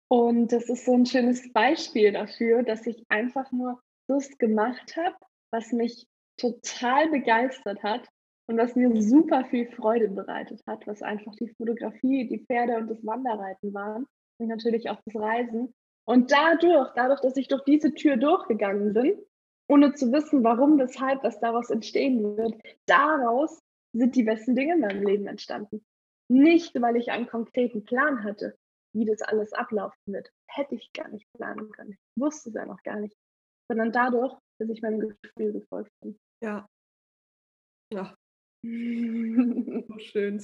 [0.09, 5.17] Und das ist so ein schönes Beispiel dafür, dass ich einfach nur das gemacht habe,
[5.53, 6.07] was mich
[6.37, 8.09] total begeistert hat
[8.49, 12.89] und was mir super viel Freude bereitet hat, was einfach die Fotografie, die Pferde und
[12.89, 14.07] das Wanderreiten waren
[14.39, 15.75] und natürlich auch das Reisen.
[16.09, 19.19] Und dadurch, dadurch, dass ich durch diese Tür durchgegangen bin,
[19.69, 22.55] ohne zu wissen, warum, weshalb, was daraus entstehen wird,
[22.87, 23.59] daraus
[23.93, 25.85] sind die besten Dinge in meinem Leben entstanden.
[26.29, 28.57] Nicht, weil ich einen konkreten Plan hatte,
[28.95, 30.31] wie das alles ablaufen wird.
[30.49, 31.93] Hätte ich gar nicht planen können.
[31.93, 33.17] Ich wusste es ja noch gar nicht.
[33.69, 36.17] Sondern dadurch, dass ich meinem Gefühl gefolgt bin.
[36.43, 36.69] Ja.
[39.89, 40.43] So schön.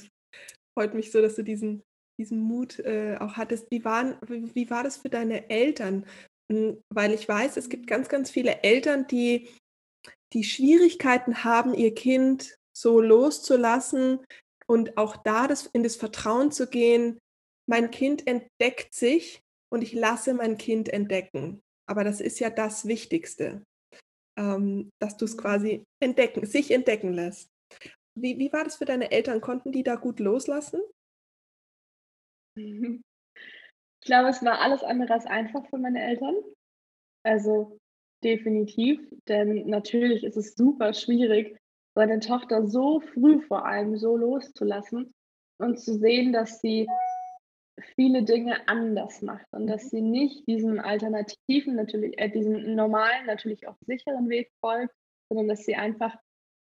[0.75, 1.83] Freut mich so, dass du diesen,
[2.19, 3.71] diesen Mut äh, auch hattest.
[3.71, 6.07] Wie, waren, wie, wie war das für deine Eltern?
[6.51, 9.49] Hm, weil ich weiß, es gibt ganz, ganz viele Eltern, die,
[10.33, 14.21] die Schwierigkeiten haben, ihr Kind so loszulassen
[14.67, 17.19] und auch da das, in das Vertrauen zu gehen,
[17.69, 19.41] mein Kind entdeckt sich
[19.73, 21.61] und ich lasse mein Kind entdecken.
[21.89, 23.63] Aber das ist ja das Wichtigste,
[24.39, 27.49] ähm, dass du es quasi entdecken, sich entdecken lässt.
[28.15, 29.41] Wie, wie war das für deine Eltern?
[29.41, 30.81] Konnten die da gut loslassen?
[34.05, 36.35] Ich glaube, es war alles andere als einfach für meine Eltern.
[37.25, 37.79] Also
[38.25, 41.57] definitiv, denn natürlich ist es super schwierig,
[41.95, 45.15] seine Tochter so früh vor allem so loszulassen
[45.59, 46.89] und zu sehen, dass sie
[47.95, 53.69] viele Dinge anders macht und dass sie nicht diesem alternativen, natürlich, äh, diesem normalen, natürlich
[53.69, 54.95] auch sicheren Weg folgt,
[55.29, 56.17] sondern dass sie einfach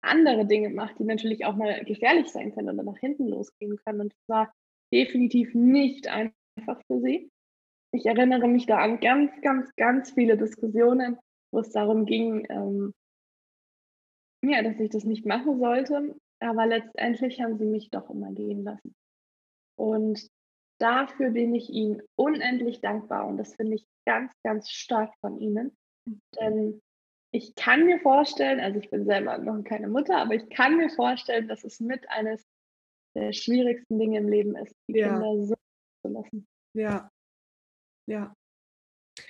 [0.04, 4.02] andere Dinge macht, die natürlich auch mal gefährlich sein können oder nach hinten losgehen können.
[4.02, 4.54] Und es war
[4.94, 7.30] definitiv nicht einfach für sie.
[7.92, 11.18] Ich erinnere mich da an ganz, ganz, ganz viele Diskussionen,
[11.52, 12.94] wo es darum ging, ähm,
[14.44, 16.16] ja, dass ich das nicht machen sollte.
[16.40, 18.94] Aber letztendlich haben sie mich doch immer gehen lassen.
[19.78, 20.28] Und
[20.80, 25.76] dafür bin ich Ihnen unendlich dankbar und das finde ich ganz, ganz stark von Ihnen.
[26.40, 26.82] Denn
[27.34, 30.90] ich kann mir vorstellen, also ich bin selber noch keine Mutter, aber ich kann mir
[30.90, 32.46] vorstellen, dass es mit eines
[33.16, 35.10] der schwierigsten Dinge im Leben ist, die ja.
[35.10, 35.56] Kinder so
[36.04, 36.48] zu lassen.
[36.76, 37.10] Ja.
[38.08, 38.36] Ja.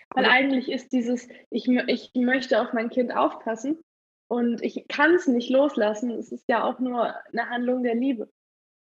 [0.09, 3.81] Weil eigentlich ist dieses, ich, ich möchte auf mein Kind aufpassen
[4.29, 6.11] und ich kann es nicht loslassen.
[6.11, 8.29] Es ist ja auch nur eine Handlung der Liebe.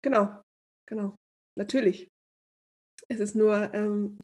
[0.03, 0.41] Genau,
[0.85, 1.15] genau.
[1.55, 2.09] Natürlich.
[3.07, 4.19] Es ist nur, ähm,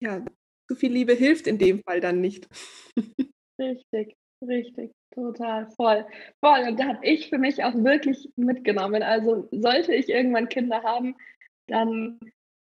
[0.00, 0.24] ja,
[0.68, 2.48] zu viel Liebe hilft in dem Fall dann nicht.
[3.58, 6.06] Richtig, richtig, total, voll,
[6.40, 6.68] voll.
[6.68, 9.02] Und da habe ich für mich auch wirklich mitgenommen.
[9.02, 11.16] Also sollte ich irgendwann Kinder haben,
[11.68, 12.18] dann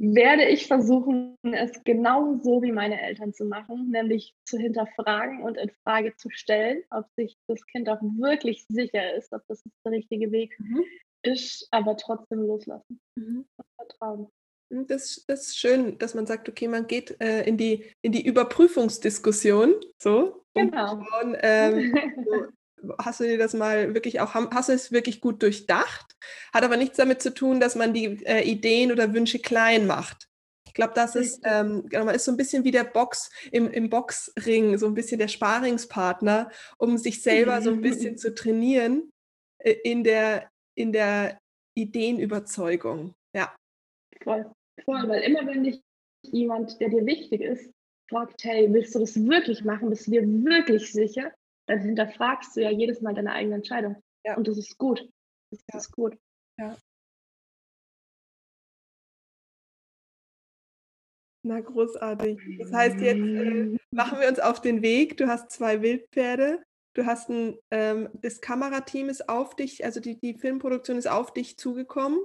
[0.04, 5.70] werde ich versuchen, es genauso wie meine Eltern zu machen, nämlich zu hinterfragen und in
[5.84, 10.32] Frage zu stellen, ob sich das Kind auch wirklich sicher ist, ob das der richtige
[10.32, 10.84] Weg mhm.
[11.22, 13.46] ist, aber trotzdem loslassen mhm.
[13.58, 14.28] und vertrauen.
[14.72, 18.12] Hm, das, das ist schön, dass man sagt, okay, man geht äh, in, die, in
[18.12, 19.76] die Überprüfungsdiskussion.
[20.02, 21.04] So, genau.
[21.04, 21.96] Schauen, ähm,
[22.82, 26.16] so, hast du dir das mal wirklich auch, hast du es wirklich gut durchdacht?
[26.54, 30.28] Hat aber nichts damit zu tun, dass man die äh, Ideen oder Wünsche klein macht.
[30.68, 33.70] Ich glaube, das ist, ähm, genau, man ist so ein bisschen wie der Box im,
[33.70, 39.12] im Boxring, so ein bisschen der Sparingspartner, um sich selber so ein bisschen zu trainieren
[39.58, 41.38] äh, in der, in der
[41.76, 43.14] Ideenüberzeugung.
[43.36, 43.54] Ja.
[44.24, 44.50] Voll.
[44.86, 45.82] Voll, weil immer wenn dich
[46.24, 47.72] jemand, der dir wichtig ist,
[48.10, 49.90] fragt, hey, willst du das wirklich machen?
[49.90, 51.32] Bist du dir wirklich sicher?
[51.68, 54.02] Dann hinterfragst du ja jedes Mal deine eigene Entscheidung.
[54.26, 54.38] Ja.
[54.38, 55.08] Und das ist gut.
[55.52, 55.80] Das ja.
[55.80, 56.18] ist gut.
[56.60, 56.78] Ja.
[61.44, 62.40] Na, großartig.
[62.60, 65.18] Das heißt, jetzt äh, machen wir uns auf den Weg.
[65.18, 66.64] Du hast zwei Wildpferde.
[66.94, 71.34] Du hast ein, ähm, das Kamerateam ist auf dich, also die, die Filmproduktion ist auf
[71.34, 72.20] dich zugekommen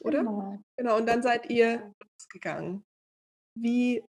[0.00, 0.18] oder?
[0.18, 0.58] Genau.
[0.76, 2.84] Genau, und dann seid ihr losgegangen.
[3.56, 4.02] Wie,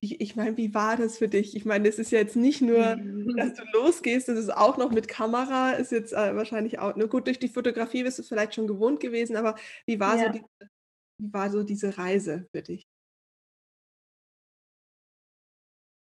[0.00, 1.56] wie ich meine, wie war das für dich?
[1.56, 2.96] Ich meine, es ist ja jetzt nicht nur,
[3.36, 7.08] dass du losgehst, das ist auch noch mit Kamera, ist jetzt äh, wahrscheinlich auch, ne,
[7.08, 9.56] gut, durch die Fotografie bist du vielleicht schon gewohnt gewesen, aber
[9.86, 10.26] wie war, ja.
[10.26, 10.44] so, die,
[11.18, 12.86] wie war so diese Reise für dich?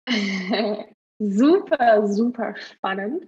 [1.18, 3.26] super, super spannend.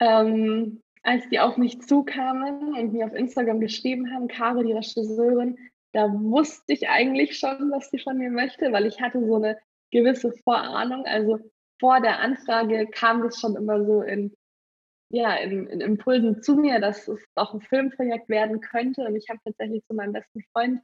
[0.00, 5.58] Ähm, als die auf mich zukamen und mir auf Instagram geschrieben haben, Caro, die Regisseurin,
[5.92, 9.58] da wusste ich eigentlich schon, was sie von mir möchte, weil ich hatte so eine
[9.90, 11.04] gewisse Vorahnung.
[11.04, 11.38] Also
[11.80, 14.34] vor der Anfrage kam das schon immer so in,
[15.10, 19.02] ja, in, in Impulsen zu mir, dass es auch ein Filmprojekt werden könnte.
[19.02, 20.80] Und ich habe tatsächlich zu meinem besten Freund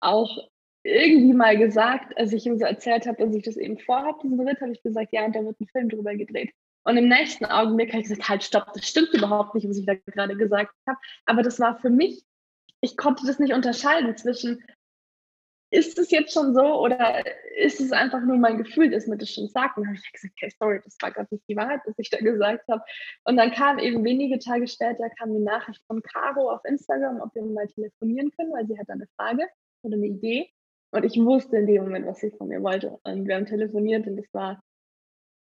[0.00, 0.36] auch
[0.84, 4.40] irgendwie mal gesagt, als ich ihm so erzählt habe, dass ich das eben vorhabe, diesen
[4.40, 6.52] Ritt, habe ich gesagt, ja, und da wird ein Film drüber gedreht.
[6.84, 9.86] Und im nächsten Augenblick habe ich gesagt, halt, stopp, das stimmt überhaupt nicht, was ich
[9.86, 10.98] da gerade gesagt habe.
[11.26, 12.24] Aber das war für mich,
[12.80, 14.62] ich konnte das nicht unterscheiden zwischen,
[15.70, 17.24] ist es jetzt schon so oder
[17.56, 19.76] ist es einfach nur mein Gefühl, das mir das schon sagt?
[19.76, 22.10] Und dann habe ich gesagt, okay, sorry, das war gerade nicht die Wahrheit, was ich
[22.10, 22.82] da gesagt habe.
[23.24, 27.34] Und dann kam eben wenige Tage später kam die Nachricht von Caro auf Instagram, ob
[27.34, 29.46] wir mal telefonieren können, weil sie hat eine Frage
[29.82, 30.50] oder eine Idee.
[30.90, 32.98] Und ich wusste in dem Moment, was sie von mir wollte.
[33.04, 34.62] Und wir haben telefoniert und das war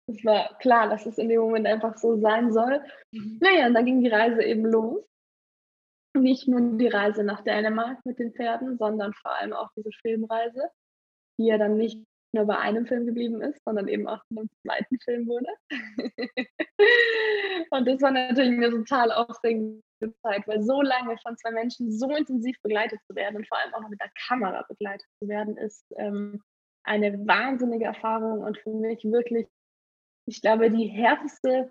[0.06, 2.82] es war klar, dass es in dem Moment einfach so sein soll.
[3.12, 3.38] Mhm.
[3.40, 5.04] Naja, und dann ging die Reise eben los.
[6.16, 10.70] Nicht nur die Reise nach Dänemark mit den Pferden, sondern vor allem auch diese Filmreise,
[11.38, 12.02] die ja dann nicht
[12.32, 15.48] nur bei einem Film geblieben ist, sondern eben auch in einem zweiten Film wurde.
[17.70, 19.82] und das war natürlich eine total aufregende
[20.22, 23.74] Zeit, weil so lange von zwei Menschen so intensiv begleitet zu werden und vor allem
[23.74, 26.42] auch noch mit der Kamera begleitet zu werden, ist ähm,
[26.84, 29.48] eine wahnsinnige Erfahrung und für mich wirklich
[30.26, 31.70] ich glaube, die härteste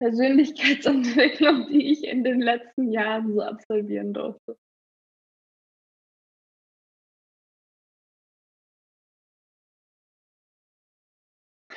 [0.00, 4.56] Persönlichkeitsentwicklung, die ich in den letzten Jahren so absolvieren durfte.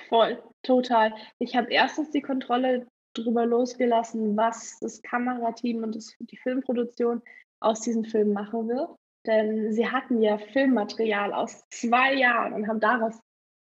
[0.10, 1.14] Voll, total.
[1.40, 7.22] Ich habe erstens die Kontrolle darüber losgelassen, was das Kamerateam und das, die Filmproduktion
[7.60, 8.90] aus diesem Film machen wird.
[9.26, 13.20] Denn sie hatten ja Filmmaterial aus zwei Jahren und haben daraus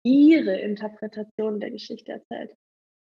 [0.06, 2.54] ihre Interpretation der Geschichte erzählt.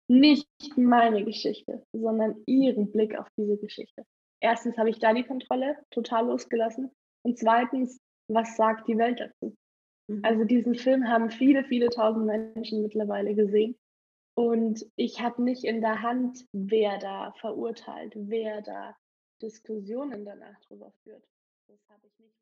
[0.08, 0.48] Nicht
[0.78, 4.06] meine Geschichte, sondern ihren Blick auf diese Geschichte.
[4.40, 6.92] Erstens habe ich da die Kontrolle total losgelassen.
[7.24, 8.00] Und zweitens,
[8.30, 9.56] was sagt die Welt dazu?
[10.08, 10.22] Mhm.
[10.24, 13.78] Also diesen Film haben viele, viele tausend Menschen mittlerweile gesehen.
[14.36, 18.96] Und ich habe nicht in der Hand, wer da verurteilt, wer da
[19.42, 21.24] Diskussionen danach drüber führt.
[21.68, 22.42] Das habe ich nicht